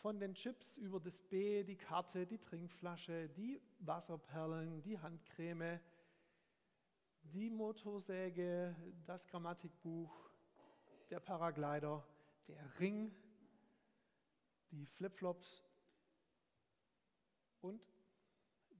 Von 0.00 0.20
den 0.20 0.34
Chips 0.34 0.76
über 0.76 1.00
das 1.00 1.20
B, 1.20 1.64
die 1.64 1.76
Karte, 1.76 2.24
die 2.24 2.38
Trinkflasche, 2.38 3.28
die 3.30 3.60
Wasserperlen, 3.80 4.80
die 4.82 4.96
Handcreme, 4.96 5.80
die 7.22 7.50
Motorsäge, 7.50 8.76
das 9.06 9.26
Grammatikbuch, 9.26 10.30
der 11.10 11.18
Paraglider, 11.18 12.06
der 12.46 12.78
Ring, 12.78 13.12
die 14.70 14.86
Flipflops 14.86 15.64
und 17.60 17.82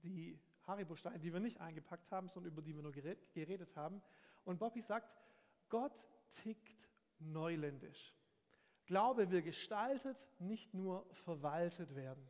die 0.03 0.39
Haribo-Steine, 0.67 1.19
die 1.19 1.33
wir 1.33 1.41
nicht 1.41 1.59
eingepackt 1.59 2.09
haben, 2.11 2.29
sondern 2.29 2.53
über 2.53 2.61
die 2.61 2.73
wir 2.73 2.81
nur 2.81 2.93
geredet 2.93 3.75
haben. 3.75 4.01
Und 4.45 4.57
Bobby 4.57 4.81
sagt, 4.81 5.17
Gott 5.67 6.07
tickt 6.29 6.87
neuländisch. 7.19 8.15
Glaube 8.89 9.29
will 9.29 9.43
gestaltet, 9.43 10.27
nicht 10.39 10.73
nur 10.73 11.05
verwaltet 11.11 11.93
werden. 11.93 12.27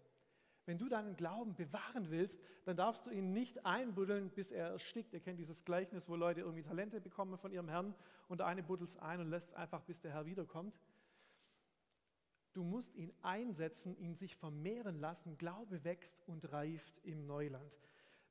Wenn 0.66 0.78
du 0.78 0.90
deinen 0.90 1.16
Glauben 1.16 1.56
bewahren 1.56 2.12
willst, 2.12 2.42
dann 2.66 2.76
darfst 2.76 3.06
du 3.06 3.12
ihn 3.12 3.32
nicht 3.32 3.66
einbuddeln, 3.66 4.30
bis 4.30 4.52
er 4.52 4.68
erstickt. 4.68 5.14
Ihr 5.14 5.22
kennt 5.22 5.40
dieses 5.40 5.64
Gleichnis, 5.64 6.10
wo 6.10 6.18
Leute 6.18 6.42
irgendwie 6.42 6.64
Talente 6.64 7.00
bekommen 7.00 7.38
von 7.38 7.54
ihrem 7.54 7.70
Herrn 7.70 7.96
und 8.28 8.40
der 8.40 8.48
eine 8.48 8.62
buddelt 8.62 8.90
es 8.90 8.98
ein 8.98 9.22
und 9.22 9.30
lässt 9.30 9.54
einfach, 9.54 9.84
bis 9.84 10.02
der 10.02 10.12
Herr 10.12 10.26
wiederkommt. 10.26 10.78
Du 12.52 12.66
musst 12.66 12.94
ihn 12.94 13.14
einsetzen, 13.22 13.98
ihn 13.98 14.16
sich 14.16 14.36
vermehren 14.36 15.00
lassen. 15.00 15.38
Glaube 15.38 15.86
wächst 15.86 16.22
und 16.28 16.52
reift 16.52 17.00
im 17.04 17.26
Neuland. 17.26 17.80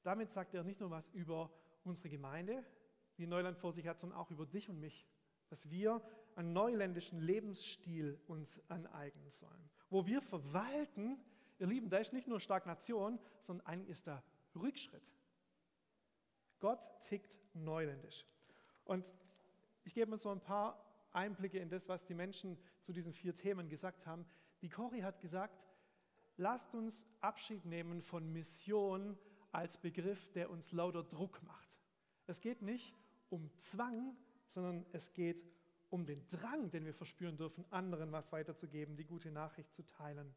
Damit 0.02 0.32
sagt 0.32 0.52
er 0.52 0.64
nicht 0.64 0.80
nur 0.80 0.90
was 0.90 1.08
über 1.08 1.50
unsere 1.82 2.10
Gemeinde, 2.10 2.62
die 3.16 3.26
Neuland 3.26 3.56
vor 3.56 3.72
sich 3.72 3.88
hat, 3.88 3.98
sondern 3.98 4.18
auch 4.18 4.30
über 4.30 4.44
dich 4.44 4.68
und 4.68 4.78
mich. 4.80 5.08
Dass 5.48 5.70
wir 5.70 6.02
einen 6.38 6.52
neuländischen 6.52 7.18
Lebensstil 7.18 8.18
uns 8.28 8.60
aneignen 8.68 9.28
sollen. 9.28 9.70
Wo 9.90 10.06
wir 10.06 10.22
verwalten, 10.22 11.18
ihr 11.58 11.66
Lieben, 11.66 11.90
da 11.90 11.98
ist 11.98 12.12
nicht 12.12 12.28
nur 12.28 12.38
Stagnation, 12.38 13.18
sondern 13.40 13.66
eigentlich 13.66 13.90
ist 13.90 14.06
da 14.06 14.22
Rückschritt. 14.54 15.12
Gott 16.60 16.88
tickt 17.00 17.38
neuländisch. 17.54 18.24
Und 18.84 19.12
ich 19.84 19.94
gebe 19.94 20.12
uns 20.12 20.22
so 20.22 20.30
ein 20.30 20.40
paar 20.40 20.84
Einblicke 21.12 21.58
in 21.58 21.70
das, 21.70 21.88
was 21.88 22.06
die 22.06 22.14
Menschen 22.14 22.56
zu 22.82 22.92
diesen 22.92 23.12
vier 23.12 23.34
Themen 23.34 23.68
gesagt 23.68 24.06
haben. 24.06 24.24
Die 24.62 24.68
Cori 24.68 25.00
hat 25.00 25.20
gesagt, 25.20 25.66
lasst 26.36 26.72
uns 26.72 27.04
Abschied 27.20 27.64
nehmen 27.64 28.00
von 28.00 28.32
Mission 28.32 29.18
als 29.50 29.76
Begriff, 29.76 30.30
der 30.32 30.50
uns 30.50 30.70
lauter 30.70 31.02
Druck 31.02 31.42
macht. 31.42 31.68
Es 32.26 32.40
geht 32.40 32.62
nicht 32.62 32.94
um 33.28 33.50
Zwang, 33.56 34.16
sondern 34.46 34.86
es 34.92 35.12
geht 35.12 35.44
um 35.90 36.06
den 36.06 36.26
Drang, 36.26 36.70
den 36.70 36.84
wir 36.84 36.94
verspüren 36.94 37.36
dürfen, 37.36 37.64
anderen 37.70 38.12
was 38.12 38.32
weiterzugeben, 38.32 38.96
die 38.96 39.04
gute 39.04 39.30
Nachricht 39.30 39.72
zu 39.72 39.84
teilen. 39.84 40.34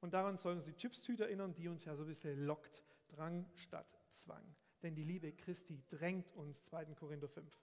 Und 0.00 0.14
daran 0.14 0.36
sollen 0.36 0.58
uns 0.58 0.66
die 0.66 0.76
Chipstüte 0.76 1.24
erinnern, 1.24 1.54
die 1.54 1.68
uns 1.68 1.84
ja 1.84 1.96
so 1.96 2.04
ein 2.04 2.08
bisschen 2.08 2.44
lockt. 2.46 2.82
Drang 3.08 3.46
statt 3.54 3.98
Zwang. 4.10 4.44
Denn 4.82 4.94
die 4.94 5.04
Liebe 5.04 5.32
Christi 5.32 5.82
drängt 5.88 6.30
uns, 6.34 6.62
2. 6.64 6.86
Korinther 6.94 7.28
5. 7.28 7.58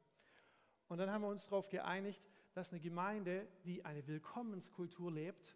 Und 0.88 0.98
dann 0.98 1.12
haben 1.12 1.22
wir 1.22 1.30
uns 1.30 1.44
darauf 1.46 1.70
geeinigt, 1.70 2.24
dass 2.54 2.72
eine 2.72 2.82
Gemeinde, 2.82 3.48
die 3.64 3.84
eine 3.86 4.06
Willkommenskultur 4.08 5.12
lebt, 5.12 5.56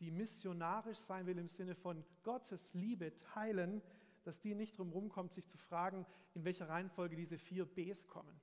die 0.00 0.10
missionarisch 0.10 0.98
sein 0.98 1.26
will 1.26 1.38
im 1.38 1.48
Sinne 1.48 1.74
von 1.74 2.04
Gottes 2.22 2.74
Liebe 2.74 3.14
teilen, 3.16 3.82
dass 4.22 4.40
die 4.40 4.54
nicht 4.54 4.78
drum 4.78 5.08
kommt, 5.08 5.32
sich 5.32 5.46
zu 5.48 5.58
fragen, 5.58 6.06
in 6.34 6.44
welcher 6.44 6.68
Reihenfolge 6.68 7.16
diese 7.16 7.38
vier 7.38 7.64
Bs 7.64 8.06
kommen. 8.06 8.40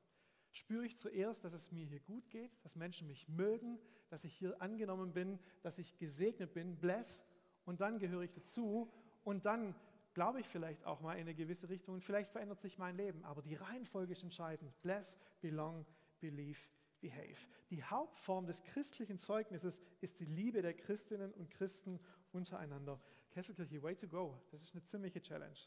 Spüre 0.56 0.86
ich 0.86 0.96
zuerst, 0.96 1.44
dass 1.44 1.52
es 1.52 1.74
mir 1.74 1.86
hier 1.86 2.00
gut 2.00 2.30
geht, 2.30 2.52
dass 2.64 2.78
Menschen 2.78 3.08
mich 3.08 3.28
mögen, 3.28 3.78
dass 4.10 4.24
ich 4.24 4.34
hier 4.34 4.62
angenommen 4.62 5.12
bin, 5.12 5.38
dass 5.62 5.78
ich 5.80 5.98
gesegnet 5.98 6.54
bin, 6.54 6.78
bless, 6.78 7.22
und 7.66 7.82
dann 7.82 8.00
gehöre 8.00 8.22
ich 8.22 8.32
dazu 8.32 8.90
und 9.26 9.46
dann 9.46 9.76
glaube 10.14 10.40
ich 10.40 10.48
vielleicht 10.48 10.86
auch 10.86 11.02
mal 11.02 11.16
in 11.16 11.22
eine 11.22 11.36
gewisse 11.36 11.68
Richtung 11.68 11.96
und 11.96 12.06
vielleicht 12.06 12.32
verändert 12.32 12.62
sich 12.62 12.78
mein 12.78 12.96
Leben. 12.96 13.26
Aber 13.26 13.42
die 13.42 13.56
Reihenfolge 13.56 14.14
ist 14.14 14.24
entscheidend. 14.24 14.72
Bless, 14.82 15.18
belong, 15.42 15.86
believe, 16.22 16.62
behave. 17.02 17.36
Die 17.70 17.84
Hauptform 17.84 18.46
des 18.46 18.64
christlichen 18.64 19.18
Zeugnisses 19.18 19.82
ist 20.00 20.22
die 20.22 20.26
Liebe 20.26 20.62
der 20.62 20.74
Christinnen 20.74 21.34
und 21.34 21.50
Christen 21.50 22.00
untereinander. 22.32 23.02
Kesselkirche, 23.32 23.84
way 23.84 23.96
to 23.96 24.08
go. 24.08 24.40
Das 24.52 24.64
ist 24.64 24.74
eine 24.74 24.86
ziemliche 24.86 25.22
Challenge. 25.22 25.58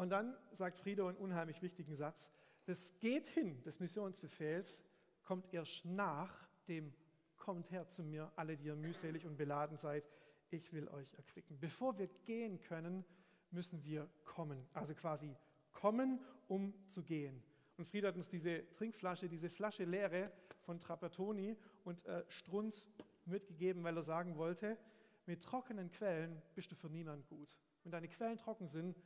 Und 0.00 0.08
dann 0.08 0.34
sagt 0.52 0.78
Frido 0.78 1.08
einen 1.08 1.18
unheimlich 1.18 1.60
wichtigen 1.60 1.94
Satz. 1.94 2.30
Das 2.64 2.98
geht 3.00 3.26
hin 3.26 3.62
des 3.64 3.80
Missionsbefehls 3.80 4.82
kommt 5.22 5.52
erst 5.52 5.84
nach 5.84 6.48
dem 6.68 6.94
Kommt 7.36 7.70
her 7.70 7.86
zu 7.86 8.02
mir, 8.02 8.32
alle, 8.34 8.56
die 8.56 8.68
ihr 8.68 8.76
mühselig 8.76 9.26
und 9.26 9.36
beladen 9.36 9.76
seid, 9.76 10.08
ich 10.48 10.72
will 10.72 10.88
euch 10.88 11.12
erquicken. 11.14 11.60
Bevor 11.60 11.98
wir 11.98 12.06
gehen 12.24 12.62
können, 12.62 13.04
müssen 13.50 13.84
wir 13.84 14.08
kommen. 14.24 14.66
Also 14.72 14.94
quasi 14.94 15.36
kommen, 15.72 16.18
um 16.48 16.72
zu 16.88 17.02
gehen. 17.02 17.42
Und 17.76 17.84
Frieda 17.84 18.08
hat 18.08 18.16
uns 18.16 18.30
diese 18.30 18.70
Trinkflasche, 18.70 19.28
diese 19.28 19.50
Flasche 19.50 19.84
leere 19.84 20.32
von 20.60 20.80
Trapattoni 20.80 21.58
und 21.84 22.06
äh, 22.06 22.24
Strunz 22.28 22.88
mitgegeben, 23.26 23.84
weil 23.84 23.98
er 23.98 24.02
sagen 24.02 24.38
wollte, 24.38 24.78
mit 25.26 25.42
trockenen 25.42 25.90
Quellen 25.90 26.40
bist 26.54 26.72
du 26.72 26.74
für 26.74 26.88
niemand 26.88 27.26
gut. 27.28 27.54
Wenn 27.82 27.92
deine 27.92 28.08
Quellen 28.08 28.38
trocken 28.38 28.66
sind, 28.66 28.98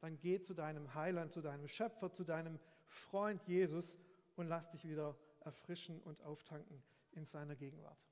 dann 0.00 0.18
geh 0.18 0.40
zu 0.40 0.54
deinem 0.54 0.94
Heiland, 0.94 1.32
zu 1.32 1.40
deinem 1.40 1.68
Schöpfer, 1.68 2.12
zu 2.12 2.24
deinem 2.24 2.58
Freund 2.84 3.42
Jesus 3.44 3.98
und 4.36 4.48
lass 4.48 4.70
dich 4.70 4.88
wieder 4.88 5.16
erfrischen 5.40 6.00
und 6.02 6.22
auftanken 6.22 6.82
in 7.12 7.26
seiner 7.26 7.56
Gegenwart. 7.56 8.06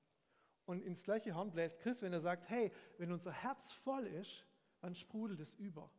Und 0.67 0.83
ins 0.83 1.03
gleiche 1.03 1.35
Horn 1.35 1.51
bläst 1.51 1.79
Chris, 1.81 2.03
wenn 2.03 2.13
er 2.13 2.21
sagt, 2.21 2.49
hey, 2.51 2.71
wenn 2.99 3.11
unser 3.11 3.33
Herz 3.33 3.73
voll 3.73 4.07
ist, 4.07 4.45
dann 4.81 4.95
sprudelt 4.95 5.41
es 5.41 5.55
über. 5.55 5.91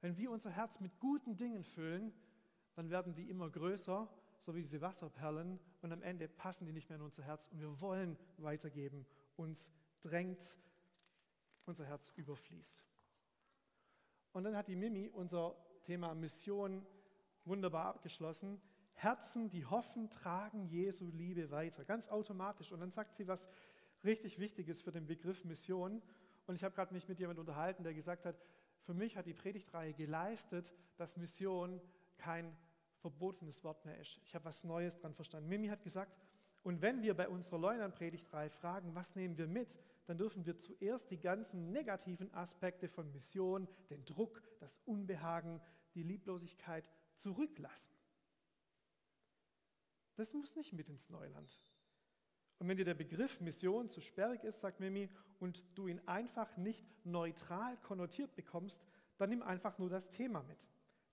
Wenn 0.00 0.16
wir 0.16 0.30
unser 0.30 0.50
Herz 0.50 0.80
mit 0.80 0.98
guten 0.98 1.36
Dingen 1.36 1.62
füllen, 1.62 2.12
dann 2.74 2.90
werden 2.90 3.14
die 3.14 3.28
immer 3.28 3.50
größer, 3.50 4.08
so 4.38 4.54
wie 4.54 4.62
diese 4.62 4.80
Wasserperlen, 4.80 5.60
und 5.82 5.92
am 5.92 6.02
Ende 6.02 6.28
passen 6.28 6.66
die 6.66 6.72
nicht 6.72 6.88
mehr 6.88 6.96
in 6.96 7.04
unser 7.04 7.22
Herz 7.22 7.48
und 7.48 7.60
wir 7.60 7.80
wollen 7.80 8.18
weitergeben. 8.38 9.06
Uns 9.36 9.70
drängt, 10.00 10.58
unser 11.66 11.86
Herz 11.86 12.12
überfließt. 12.16 12.89
Und 14.32 14.44
dann 14.44 14.56
hat 14.56 14.68
die 14.68 14.76
Mimi 14.76 15.08
unser 15.08 15.56
Thema 15.82 16.14
Mission 16.14 16.86
wunderbar 17.44 17.86
abgeschlossen. 17.86 18.60
Herzen, 18.94 19.48
die 19.48 19.64
hoffen, 19.64 20.10
tragen 20.10 20.66
Jesu 20.66 21.10
Liebe 21.10 21.50
weiter, 21.50 21.84
ganz 21.84 22.08
automatisch. 22.08 22.70
Und 22.70 22.80
dann 22.80 22.90
sagt 22.90 23.14
sie 23.14 23.26
was 23.26 23.48
richtig 24.04 24.38
Wichtiges 24.38 24.82
für 24.82 24.92
den 24.92 25.06
Begriff 25.06 25.44
Mission. 25.44 26.02
Und 26.46 26.54
ich 26.54 26.64
habe 26.64 26.74
gerade 26.74 26.92
mich 26.92 27.08
mit 27.08 27.18
jemandem 27.18 27.40
unterhalten, 27.40 27.82
der 27.82 27.94
gesagt 27.94 28.24
hat, 28.24 28.40
für 28.82 28.94
mich 28.94 29.16
hat 29.16 29.26
die 29.26 29.34
Predigtreihe 29.34 29.92
geleistet, 29.92 30.72
dass 30.96 31.16
Mission 31.16 31.80
kein 32.18 32.56
verbotenes 32.98 33.64
Wort 33.64 33.84
mehr 33.84 33.98
ist. 33.98 34.20
Ich 34.24 34.34
habe 34.34 34.44
was 34.44 34.64
Neues 34.64 34.96
dran 34.96 35.14
verstanden. 35.14 35.48
Mimi 35.48 35.68
hat 35.68 35.82
gesagt, 35.82 36.16
und 36.62 36.82
wenn 36.82 37.02
wir 37.02 37.14
bei 37.14 37.28
unserer 37.28 37.58
Leunern-Predigtreihe 37.58 38.50
fragen, 38.50 38.94
was 38.94 39.16
nehmen 39.16 39.38
wir 39.38 39.46
mit, 39.46 39.78
dann 40.10 40.18
dürfen 40.18 40.44
wir 40.44 40.58
zuerst 40.58 41.12
die 41.12 41.20
ganzen 41.20 41.70
negativen 41.70 42.34
Aspekte 42.34 42.88
von 42.88 43.12
Mission, 43.12 43.68
den 43.90 44.04
Druck, 44.04 44.42
das 44.58 44.80
Unbehagen, 44.84 45.60
die 45.94 46.02
Lieblosigkeit 46.02 46.90
zurücklassen. 47.14 47.94
Das 50.16 50.34
muss 50.34 50.56
nicht 50.56 50.72
mit 50.72 50.88
ins 50.88 51.10
Neuland. 51.10 51.48
Und 52.58 52.66
wenn 52.66 52.76
dir 52.76 52.84
der 52.84 52.94
Begriff 52.94 53.40
Mission 53.40 53.88
zu 53.88 54.00
sperrig 54.00 54.42
ist, 54.42 54.60
sagt 54.60 54.80
Mimi, 54.80 55.08
und 55.38 55.62
du 55.76 55.86
ihn 55.86 56.00
einfach 56.08 56.56
nicht 56.56 56.84
neutral 57.04 57.76
konnotiert 57.76 58.34
bekommst, 58.34 58.84
dann 59.16 59.30
nimm 59.30 59.44
einfach 59.44 59.78
nur 59.78 59.90
das 59.90 60.10
Thema 60.10 60.42
mit. 60.42 60.66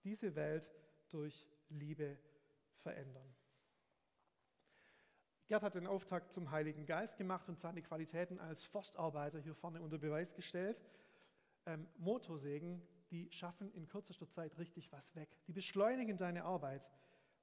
Diese 0.05 0.33
Welt 0.33 0.71
durch 1.09 1.45
Liebe 1.69 2.17
verändern. 2.77 3.36
Gerd 5.47 5.63
hat 5.63 5.75
den 5.75 5.87
Auftakt 5.87 6.33
zum 6.33 6.51
Heiligen 6.51 6.85
Geist 6.85 7.17
gemacht 7.17 7.47
und 7.47 7.57
seine 7.57 7.81
Qualitäten 7.81 8.37
als 8.37 8.65
Forstarbeiter 8.65 9.39
hier 9.39 9.55
vorne 9.55 9.81
unter 9.81 9.97
Beweis 9.97 10.35
gestellt. 10.35 10.81
Ähm, 11.65 11.87
Motorsägen, 11.97 12.81
die 13.11 13.31
schaffen 13.31 13.71
in 13.71 13.87
kürzester 13.87 14.29
Zeit 14.29 14.57
richtig 14.57 14.91
was 14.91 15.15
weg. 15.15 15.29
Die 15.47 15.53
beschleunigen 15.53 16.17
deine 16.17 16.43
Arbeit. 16.43 16.91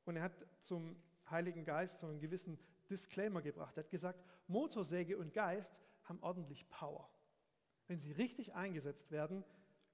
Und 0.04 0.16
er 0.16 0.24
hat 0.24 0.36
zum 0.58 0.96
Heiligen 1.30 1.64
Geist 1.64 2.00
so 2.00 2.06
einen 2.08 2.20
gewissen 2.20 2.58
Disclaimer 2.90 3.40
gebracht. 3.40 3.74
Er 3.78 3.84
hat 3.84 3.90
gesagt, 3.90 4.22
Motorsäge 4.48 5.16
und 5.16 5.32
Geist 5.32 5.80
haben 6.02 6.22
ordentlich 6.22 6.68
Power. 6.68 7.08
Wenn 7.86 7.98
sie 7.98 8.12
richtig 8.12 8.54
eingesetzt 8.54 9.10
werden, 9.10 9.44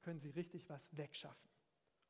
können 0.02 0.18
sie 0.18 0.30
richtig 0.30 0.68
was 0.68 0.96
wegschaffen 0.96 1.50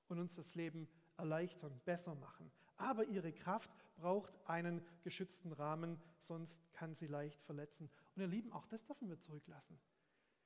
und 0.08 0.18
uns 0.18 0.34
das 0.34 0.54
Leben 0.54 0.88
erleichtern, 1.18 1.78
besser 1.84 2.14
machen. 2.14 2.50
Aber 2.80 3.04
ihre 3.04 3.32
Kraft 3.32 3.70
braucht 3.96 4.38
einen 4.48 4.82
geschützten 5.02 5.52
Rahmen, 5.52 6.00
sonst 6.18 6.72
kann 6.72 6.94
sie 6.94 7.06
leicht 7.06 7.42
verletzen. 7.42 7.90
Und 8.16 8.22
ihr 8.22 8.28
Lieben, 8.28 8.52
auch 8.52 8.66
das 8.66 8.86
dürfen 8.86 9.08
wir 9.08 9.20
zurücklassen. 9.20 9.78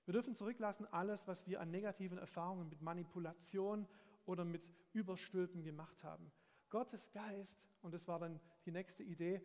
Wir 0.05 0.13
dürfen 0.13 0.35
zurücklassen 0.35 0.87
alles, 0.93 1.29
was 1.29 1.47
wir 1.47 1.61
an 1.61 1.71
negativen 1.71 2.19
Erfahrungen 2.19 2.69
mit 2.69 2.83
Manipulation 2.83 3.87
oder 4.27 4.45
mit 4.45 4.71
Überstülpen 4.93 5.63
gemacht 5.63 6.03
haben. 6.03 6.31
Gottes 6.71 7.13
Geist, 7.13 7.67
und 7.83 7.95
das 7.95 8.09
war 8.09 8.19
dann 8.19 8.41
die 8.67 8.73
nächste 8.73 9.05
Idee, 9.05 9.41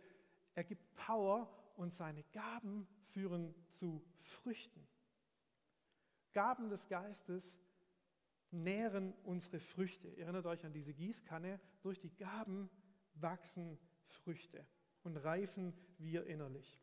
er 0.55 0.63
gibt 0.63 0.95
Power 0.95 1.47
und 1.77 1.93
seine 1.93 2.23
Gaben 2.33 2.87
führen 3.03 3.53
zu 3.67 4.03
Früchten. 4.17 4.85
Gaben 6.33 6.69
des 6.69 6.87
Geistes 6.87 7.59
nähren 8.51 9.13
unsere 9.23 9.59
Früchte. 9.59 10.15
Erinnert 10.17 10.45
euch 10.45 10.65
an 10.65 10.73
diese 10.73 10.93
Gießkanne. 10.93 11.59
Durch 11.81 11.99
die 11.99 12.15
Gaben 12.15 12.69
wachsen 13.21 13.77
Früchte 14.05 14.65
und 15.03 15.17
reifen 15.17 15.73
wir 15.97 16.25
innerlich. 16.25 16.79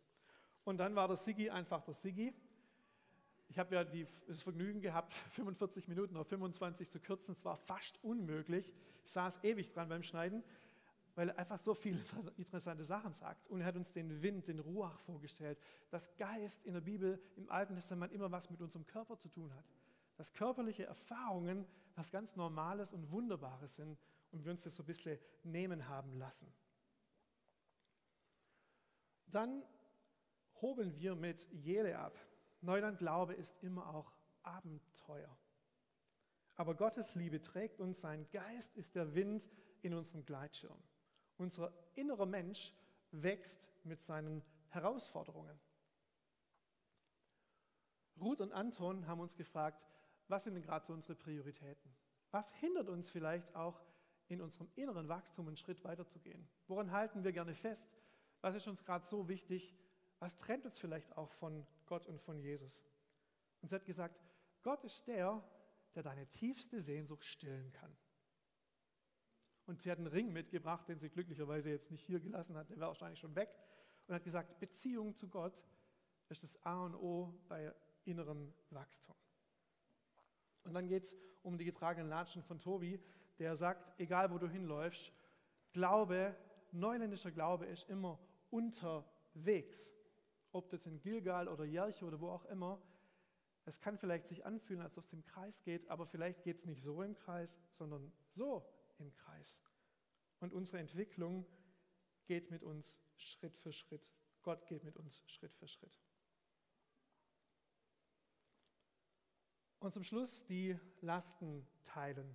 Und 0.64 0.78
dann 0.78 0.94
war 0.94 1.06
der 1.08 1.16
Sigi 1.16 1.50
einfach 1.50 1.82
der 1.82 1.94
Sigi. 1.94 2.34
Ich 3.48 3.58
habe 3.58 3.74
ja 3.74 3.84
die, 3.84 4.06
das 4.26 4.42
Vergnügen 4.42 4.80
gehabt, 4.80 5.12
45 5.30 5.88
Minuten 5.88 6.16
auf 6.16 6.26
25 6.28 6.90
zu 6.90 7.00
kürzen. 7.00 7.32
Es 7.32 7.44
war 7.44 7.56
fast 7.56 8.02
unmöglich. 8.02 8.74
Ich 9.04 9.12
saß 9.12 9.44
ewig 9.44 9.70
dran 9.72 9.88
beim 9.88 10.02
Schneiden, 10.02 10.42
weil 11.14 11.28
er 11.28 11.38
einfach 11.38 11.58
so 11.58 11.74
viele 11.74 12.00
interessante 12.36 12.84
Sachen 12.84 13.12
sagt. 13.12 13.46
Und 13.48 13.60
er 13.60 13.66
hat 13.66 13.76
uns 13.76 13.92
den 13.92 14.22
Wind, 14.22 14.48
den 14.48 14.58
Ruach 14.58 14.98
vorgestellt, 15.00 15.58
dass 15.90 16.16
Geist 16.16 16.64
in 16.64 16.74
der 16.74 16.80
Bibel 16.80 17.20
im 17.36 17.48
Alten 17.48 17.76
Testament 17.76 18.12
immer 18.12 18.30
was 18.32 18.50
mit 18.50 18.60
unserem 18.60 18.86
Körper 18.86 19.16
zu 19.18 19.28
tun 19.28 19.54
hat. 19.54 19.64
Dass 20.16 20.32
körperliche 20.32 20.84
Erfahrungen 20.84 21.66
was 21.94 22.10
ganz 22.10 22.36
Normales 22.36 22.92
und 22.92 23.10
Wunderbares 23.10 23.76
sind 23.76 23.98
und 24.30 24.44
wir 24.44 24.52
uns 24.52 24.64
das 24.64 24.74
so 24.74 24.82
ein 24.82 24.86
bisschen 24.86 25.18
nehmen 25.42 25.88
haben 25.88 26.14
lassen. 26.14 26.52
Dann 29.26 29.64
hobeln 30.60 30.96
wir 30.96 31.14
mit 31.14 31.46
Jele 31.52 31.98
ab. 31.98 32.18
Neuland 32.60 32.98
Glaube 32.98 33.34
ist 33.34 33.62
immer 33.62 33.94
auch 33.94 34.12
Abenteuer. 34.42 35.36
Aber 36.54 36.74
Gottes 36.74 37.14
Liebe 37.14 37.40
trägt 37.40 37.80
uns, 37.80 38.00
sein 38.00 38.28
Geist 38.30 38.74
ist 38.76 38.94
der 38.94 39.14
Wind 39.14 39.50
in 39.82 39.92
unserem 39.92 40.24
Gleitschirm. 40.24 40.82
Unser 41.36 41.72
innerer 41.94 42.26
Mensch 42.26 42.72
wächst 43.10 43.70
mit 43.84 44.00
seinen 44.00 44.42
Herausforderungen. 44.68 45.58
Ruth 48.18 48.40
und 48.40 48.52
Anton 48.52 49.06
haben 49.06 49.20
uns 49.20 49.36
gefragt, 49.36 49.84
was 50.28 50.44
sind 50.44 50.54
denn 50.54 50.62
gerade 50.62 50.86
so 50.86 50.94
unsere 50.94 51.14
Prioritäten? 51.14 51.94
Was 52.30 52.52
hindert 52.54 52.88
uns 52.88 53.08
vielleicht 53.08 53.54
auch 53.54 53.80
in 54.28 54.40
unserem 54.40 54.68
inneren 54.74 55.08
Wachstum 55.08 55.46
einen 55.46 55.56
Schritt 55.56 55.84
weiterzugehen? 55.84 56.48
Woran 56.66 56.90
halten 56.90 57.24
wir 57.24 57.32
gerne 57.32 57.54
fest? 57.54 57.96
Was 58.40 58.54
ist 58.54 58.66
uns 58.66 58.84
gerade 58.84 59.04
so 59.04 59.28
wichtig? 59.28 59.74
Was 60.18 60.36
trennt 60.36 60.64
uns 60.64 60.78
vielleicht 60.78 61.16
auch 61.16 61.32
von 61.32 61.66
Gott 61.86 62.06
und 62.06 62.20
von 62.20 62.38
Jesus? 62.38 62.84
Und 63.60 63.68
sie 63.68 63.74
hat 63.74 63.84
gesagt, 63.84 64.20
Gott 64.62 64.84
ist 64.84 65.06
der, 65.08 65.42
der 65.94 66.02
deine 66.02 66.26
tiefste 66.26 66.80
Sehnsucht 66.80 67.24
stillen 67.24 67.72
kann. 67.72 67.96
Und 69.66 69.80
sie 69.80 69.90
hat 69.90 69.98
einen 69.98 70.06
Ring 70.06 70.32
mitgebracht, 70.32 70.88
den 70.88 70.98
sie 70.98 71.10
glücklicherweise 71.10 71.70
jetzt 71.70 71.90
nicht 71.90 72.04
hier 72.06 72.20
gelassen 72.20 72.56
hat, 72.56 72.70
der 72.70 72.78
war 72.78 72.88
wahrscheinlich 72.88 73.18
schon 73.18 73.34
weg. 73.34 73.50
Und 74.06 74.14
hat 74.14 74.22
gesagt, 74.22 74.60
Beziehung 74.60 75.16
zu 75.16 75.28
Gott 75.28 75.64
ist 76.28 76.42
das 76.42 76.62
A 76.64 76.84
und 76.84 76.94
O 76.94 77.34
bei 77.48 77.74
innerem 78.04 78.52
Wachstum. 78.70 79.16
Und 80.62 80.74
dann 80.74 80.86
geht 80.86 81.04
es 81.04 81.16
um 81.42 81.58
die 81.58 81.64
getragenen 81.64 82.08
Latschen 82.08 82.42
von 82.42 82.58
Tobi, 82.58 83.00
der 83.38 83.56
sagt, 83.56 83.98
egal 84.00 84.30
wo 84.30 84.38
du 84.38 84.48
hinläufst, 84.48 85.12
Glaube, 85.72 86.34
neuländischer 86.72 87.30
Glaube 87.30 87.66
ist 87.66 87.88
immer 87.90 88.18
unterwegs. 88.50 89.94
Ob 90.52 90.70
das 90.70 90.86
in 90.86 91.00
Gilgal 91.00 91.48
oder 91.48 91.64
Jericho 91.64 92.06
oder 92.06 92.20
wo 92.20 92.30
auch 92.30 92.46
immer, 92.46 92.80
es 93.66 93.80
kann 93.80 93.98
vielleicht 93.98 94.26
sich 94.26 94.46
anfühlen, 94.46 94.80
als 94.80 94.96
ob 94.96 95.04
es 95.04 95.12
im 95.12 95.24
Kreis 95.24 95.62
geht, 95.62 95.88
aber 95.90 96.06
vielleicht 96.06 96.44
geht 96.44 96.58
es 96.58 96.64
nicht 96.64 96.80
so 96.80 97.02
im 97.02 97.14
Kreis, 97.14 97.58
sondern 97.72 98.12
so 98.32 98.64
im 98.98 99.12
Kreis. 99.12 99.62
Und 100.38 100.52
unsere 100.52 100.78
Entwicklung 100.78 101.44
geht 102.26 102.50
mit 102.50 102.62
uns 102.62 103.02
Schritt 103.16 103.56
für 103.56 103.72
Schritt. 103.72 104.14
Gott 104.42 104.66
geht 104.66 104.84
mit 104.84 104.96
uns 104.96 105.22
Schritt 105.26 105.54
für 105.54 105.66
Schritt. 105.66 105.98
Und 109.80 109.92
zum 109.92 110.04
Schluss 110.04 110.44
die 110.46 110.78
Lasten 111.00 111.66
teilen. 111.84 112.34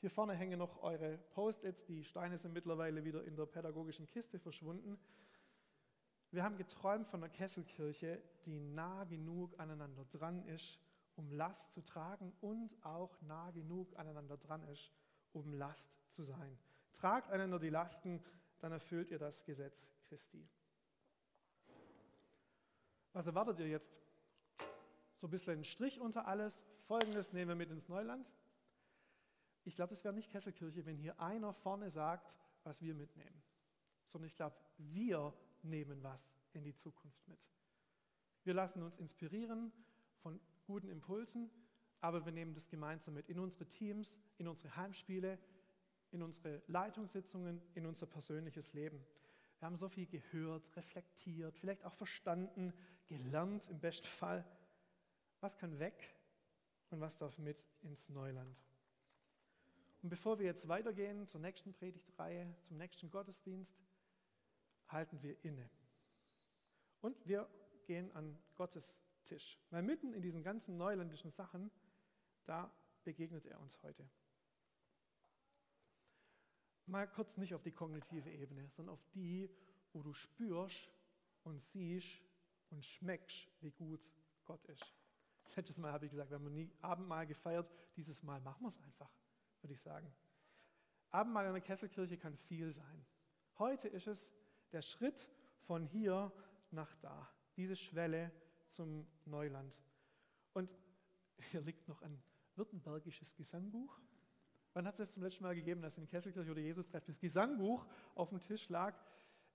Hier 0.00 0.10
vorne 0.10 0.34
hängen 0.34 0.60
noch 0.60 0.80
eure 0.82 1.18
Post-its. 1.18 1.84
Die 1.84 2.04
Steine 2.04 2.38
sind 2.38 2.52
mittlerweile 2.52 3.02
wieder 3.04 3.24
in 3.24 3.34
der 3.34 3.46
pädagogischen 3.46 4.08
Kiste 4.08 4.38
verschwunden. 4.38 4.96
Wir 6.30 6.44
haben 6.44 6.56
geträumt 6.56 7.08
von 7.08 7.24
einer 7.24 7.32
Kesselkirche, 7.32 8.22
die 8.44 8.60
nah 8.60 9.04
genug 9.04 9.58
aneinander 9.58 10.04
dran 10.04 10.44
ist, 10.44 10.78
um 11.16 11.32
Last 11.32 11.72
zu 11.72 11.82
tragen 11.82 12.32
und 12.40 12.76
auch 12.84 13.20
nah 13.22 13.50
genug 13.50 13.98
aneinander 13.98 14.36
dran 14.36 14.62
ist, 14.68 14.92
um 15.32 15.52
Last 15.52 15.98
zu 16.08 16.22
sein. 16.22 16.58
Tragt 16.92 17.30
einander 17.30 17.58
die 17.58 17.70
Lasten, 17.70 18.22
dann 18.60 18.70
erfüllt 18.70 19.10
ihr 19.10 19.18
das 19.18 19.44
Gesetz 19.44 19.90
Christi. 20.04 20.48
Was 23.12 23.26
erwartet 23.26 23.58
ihr 23.58 23.68
jetzt? 23.68 23.98
So 25.16 25.26
ein 25.26 25.30
bisschen 25.30 25.54
einen 25.54 25.64
Strich 25.64 25.98
unter 25.98 26.28
alles. 26.28 26.62
Folgendes 26.86 27.32
nehmen 27.32 27.48
wir 27.48 27.56
mit 27.56 27.70
ins 27.70 27.88
Neuland. 27.88 28.30
Ich 29.68 29.74
glaube, 29.74 29.90
das 29.90 30.02
wäre 30.02 30.14
nicht 30.14 30.30
Kesselkirche, 30.30 30.86
wenn 30.86 30.96
hier 30.96 31.20
einer 31.20 31.52
vorne 31.52 31.90
sagt, 31.90 32.38
was 32.64 32.80
wir 32.80 32.94
mitnehmen, 32.94 33.42
sondern 34.06 34.28
ich 34.28 34.34
glaube, 34.34 34.56
wir 34.78 35.34
nehmen 35.62 36.02
was 36.02 36.34
in 36.54 36.64
die 36.64 36.74
Zukunft 36.74 37.28
mit. 37.28 37.38
Wir 38.44 38.54
lassen 38.54 38.82
uns 38.82 38.96
inspirieren 38.96 39.70
von 40.22 40.40
guten 40.66 40.88
Impulsen, 40.88 41.50
aber 42.00 42.24
wir 42.24 42.32
nehmen 42.32 42.54
das 42.54 42.70
gemeinsam 42.70 43.12
mit 43.12 43.28
in 43.28 43.38
unsere 43.38 43.66
Teams, 43.66 44.18
in 44.38 44.48
unsere 44.48 44.74
Heimspiele, 44.74 45.38
in 46.12 46.22
unsere 46.22 46.62
Leitungssitzungen, 46.68 47.60
in 47.74 47.84
unser 47.84 48.06
persönliches 48.06 48.72
Leben. 48.72 49.04
Wir 49.58 49.66
haben 49.66 49.76
so 49.76 49.90
viel 49.90 50.06
gehört, 50.06 50.74
reflektiert, 50.76 51.58
vielleicht 51.58 51.84
auch 51.84 51.94
verstanden, 51.94 52.72
gelernt 53.06 53.68
im 53.68 53.80
besten 53.80 54.06
Fall. 54.06 54.46
Was 55.40 55.58
kann 55.58 55.78
weg 55.78 56.16
und 56.88 57.00
was 57.00 57.18
darf 57.18 57.36
mit 57.36 57.66
ins 57.82 58.08
Neuland? 58.08 58.62
Und 60.02 60.10
bevor 60.10 60.38
wir 60.38 60.46
jetzt 60.46 60.68
weitergehen 60.68 61.26
zur 61.26 61.40
nächsten 61.40 61.72
Predigtreihe, 61.72 62.54
zum 62.62 62.76
nächsten 62.76 63.10
Gottesdienst, 63.10 63.82
halten 64.88 65.20
wir 65.22 65.42
inne. 65.44 65.68
Und 67.00 67.16
wir 67.26 67.48
gehen 67.86 68.10
an 68.12 68.38
Gottes 68.56 69.02
Tisch. 69.24 69.58
Weil 69.70 69.82
mitten 69.82 70.12
in 70.12 70.22
diesen 70.22 70.42
ganzen 70.42 70.76
neuländischen 70.76 71.30
Sachen, 71.30 71.70
da 72.44 72.70
begegnet 73.04 73.46
er 73.46 73.60
uns 73.60 73.82
heute. 73.82 74.08
Mal 76.86 77.06
kurz 77.06 77.36
nicht 77.36 77.54
auf 77.54 77.62
die 77.62 77.72
kognitive 77.72 78.30
Ebene, 78.30 78.68
sondern 78.70 78.94
auf 78.94 79.04
die, 79.14 79.50
wo 79.92 80.02
du 80.02 80.14
spürst 80.14 80.88
und 81.44 81.60
siehst 81.60 82.22
und 82.70 82.84
schmeckst, 82.84 83.48
wie 83.60 83.70
gut 83.70 84.10
Gott 84.44 84.64
ist. 84.66 84.94
Letztes 85.56 85.78
Mal 85.78 85.92
habe 85.92 86.06
ich 86.06 86.10
gesagt, 86.10 86.30
wir 86.30 86.36
haben 86.36 86.52
nie 86.52 86.70
Abendmahl 86.80 87.26
gefeiert, 87.26 87.70
dieses 87.96 88.22
Mal 88.22 88.40
machen 88.40 88.62
wir 88.62 88.68
es 88.68 88.80
einfach, 88.80 89.10
würde 89.62 89.74
ich 89.74 89.80
sagen. 89.80 90.12
Abendmahl 91.10 91.46
in 91.46 91.52
der 91.52 91.62
Kesselkirche 91.62 92.16
kann 92.16 92.36
viel 92.36 92.70
sein. 92.70 93.06
Heute 93.58 93.88
ist 93.88 94.06
es 94.06 94.34
der 94.72 94.82
Schritt 94.82 95.30
von 95.66 95.84
hier 95.84 96.32
nach 96.70 96.94
da, 96.96 97.28
diese 97.56 97.76
Schwelle 97.76 98.30
zum 98.68 99.06
Neuland. 99.24 99.78
Und 100.52 100.74
hier 101.50 101.60
liegt 101.60 101.88
noch 101.88 102.02
ein 102.02 102.22
württembergisches 102.56 103.34
Gesangbuch. 103.34 104.00
Wann 104.74 104.86
hat 104.86 104.98
es 105.00 105.12
zum 105.12 105.22
letzten 105.22 105.44
Mal 105.44 105.54
gegeben, 105.54 105.80
dass 105.80 105.98
in 105.98 106.06
Kesselkirche 106.06 106.50
oder 106.50 106.60
Jesus 106.60 106.86
trefft 106.86 107.08
das 107.08 107.18
Gesangbuch 107.18 107.86
auf 108.14 108.28
dem 108.28 108.40
Tisch 108.40 108.68
lag? 108.68 108.94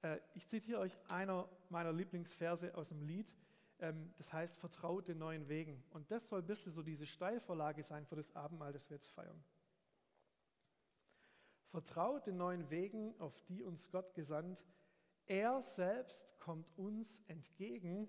Äh, 0.02 0.20
ich 0.34 0.48
zitiere 0.48 0.80
euch 0.80 0.98
einer 1.10 1.48
meiner 1.70 1.94
Lieblingsverse 1.94 2.76
aus 2.76 2.90
dem 2.90 3.02
Lied. 3.02 3.36
Ähm, 3.80 4.14
das 4.18 4.34
heißt, 4.34 4.58
vertraut 4.58 5.08
den 5.08 5.20
neuen 5.20 5.48
Wegen. 5.48 5.84
Und 5.92 6.10
das 6.12 6.28
soll 6.28 6.40
ein 6.42 6.48
bisschen 6.48 6.72
so 6.72 6.82
diese 6.82 7.06
Steilvorlage 7.06 7.84
sein 7.84 8.06
für 8.06 8.16
das 8.16 8.36
Abendmahl, 8.36 8.74
das 8.74 8.90
wir 8.90 8.96
jetzt 8.96 9.12
feiern. 9.12 9.44
Vertraut 11.74 12.28
den 12.28 12.38
neuen 12.38 12.70
Wegen, 12.70 13.20
auf 13.20 13.42
die 13.46 13.64
uns 13.64 13.90
Gott 13.90 14.14
gesandt, 14.14 14.64
er 15.26 15.64
selbst 15.64 16.38
kommt 16.38 16.70
uns 16.78 17.24
entgegen. 17.26 18.08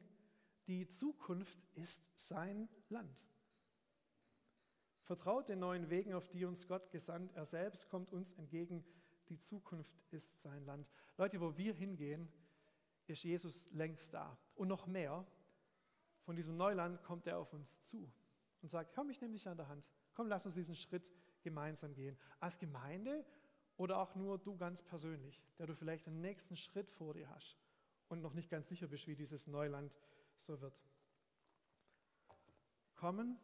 Die 0.66 0.87
Zukunft 0.87 1.59
ist 1.72 2.05
sein 2.14 2.68
Land. 2.90 3.27
Vertraut 5.05 5.48
den 5.48 5.61
neuen 5.61 5.88
Wegen, 5.88 6.12
auf 6.12 6.29
die 6.29 6.44
uns 6.44 6.68
Gott 6.68 6.90
gesandt. 6.90 7.33
Er 7.33 7.46
selbst 7.46 7.88
kommt 7.88 8.12
uns 8.12 8.35
entgegen. 8.35 8.85
Die 9.31 9.38
Zukunft 9.38 9.94
ist 10.11 10.42
sein 10.42 10.66
Land. 10.66 10.90
Leute, 11.16 11.40
wo 11.40 11.57
wir 11.57 11.72
hingehen, 11.72 12.31
ist 13.07 13.24
Jesus 13.24 13.72
längst 13.72 14.12
da. 14.12 14.37
Und 14.57 14.68
noch 14.68 14.87
mehr, 14.87 15.27
von 16.20 16.37
diesem 16.37 16.59
Neuland 16.59 17.03
kommt 17.03 17.27
er 17.27 17.38
auf 17.38 17.55
uns 17.55 17.81
zu 17.81 18.12
und 18.61 18.68
sagt, 18.68 18.92
komm, 18.94 19.09
ich 19.09 19.22
nehme 19.22 19.33
dich 19.33 19.48
an 19.48 19.57
der 19.57 19.68
Hand. 19.68 19.90
Komm, 20.12 20.29
lass 20.29 20.44
uns 20.44 20.55
diesen 20.55 20.77
Schritt 20.77 21.11
gemeinsam 21.40 21.94
gehen. 21.94 22.18
Als 22.40 22.59
Gemeinde 22.59 23.24
oder 23.77 23.99
auch 23.99 24.15
nur 24.15 24.39
du 24.39 24.57
ganz 24.57 24.83
persönlich, 24.83 25.43
der 25.59 25.67
du 25.67 25.75
vielleicht 25.75 26.07
den 26.07 26.21
nächsten 26.21 26.57
Schritt 26.57 26.91
vor 26.91 27.15
dir 27.15 27.29
hast 27.29 27.57
und 28.09 28.21
noch 28.21 28.35
nicht 28.35 28.51
ganz 28.51 28.69
sicher 28.69 28.87
bist, 28.87 29.07
wie 29.07 29.17
dieses 29.17 29.47
Neuland 29.47 29.99
so 30.37 30.61
wird. 30.61 30.79
Kommen 32.95 33.39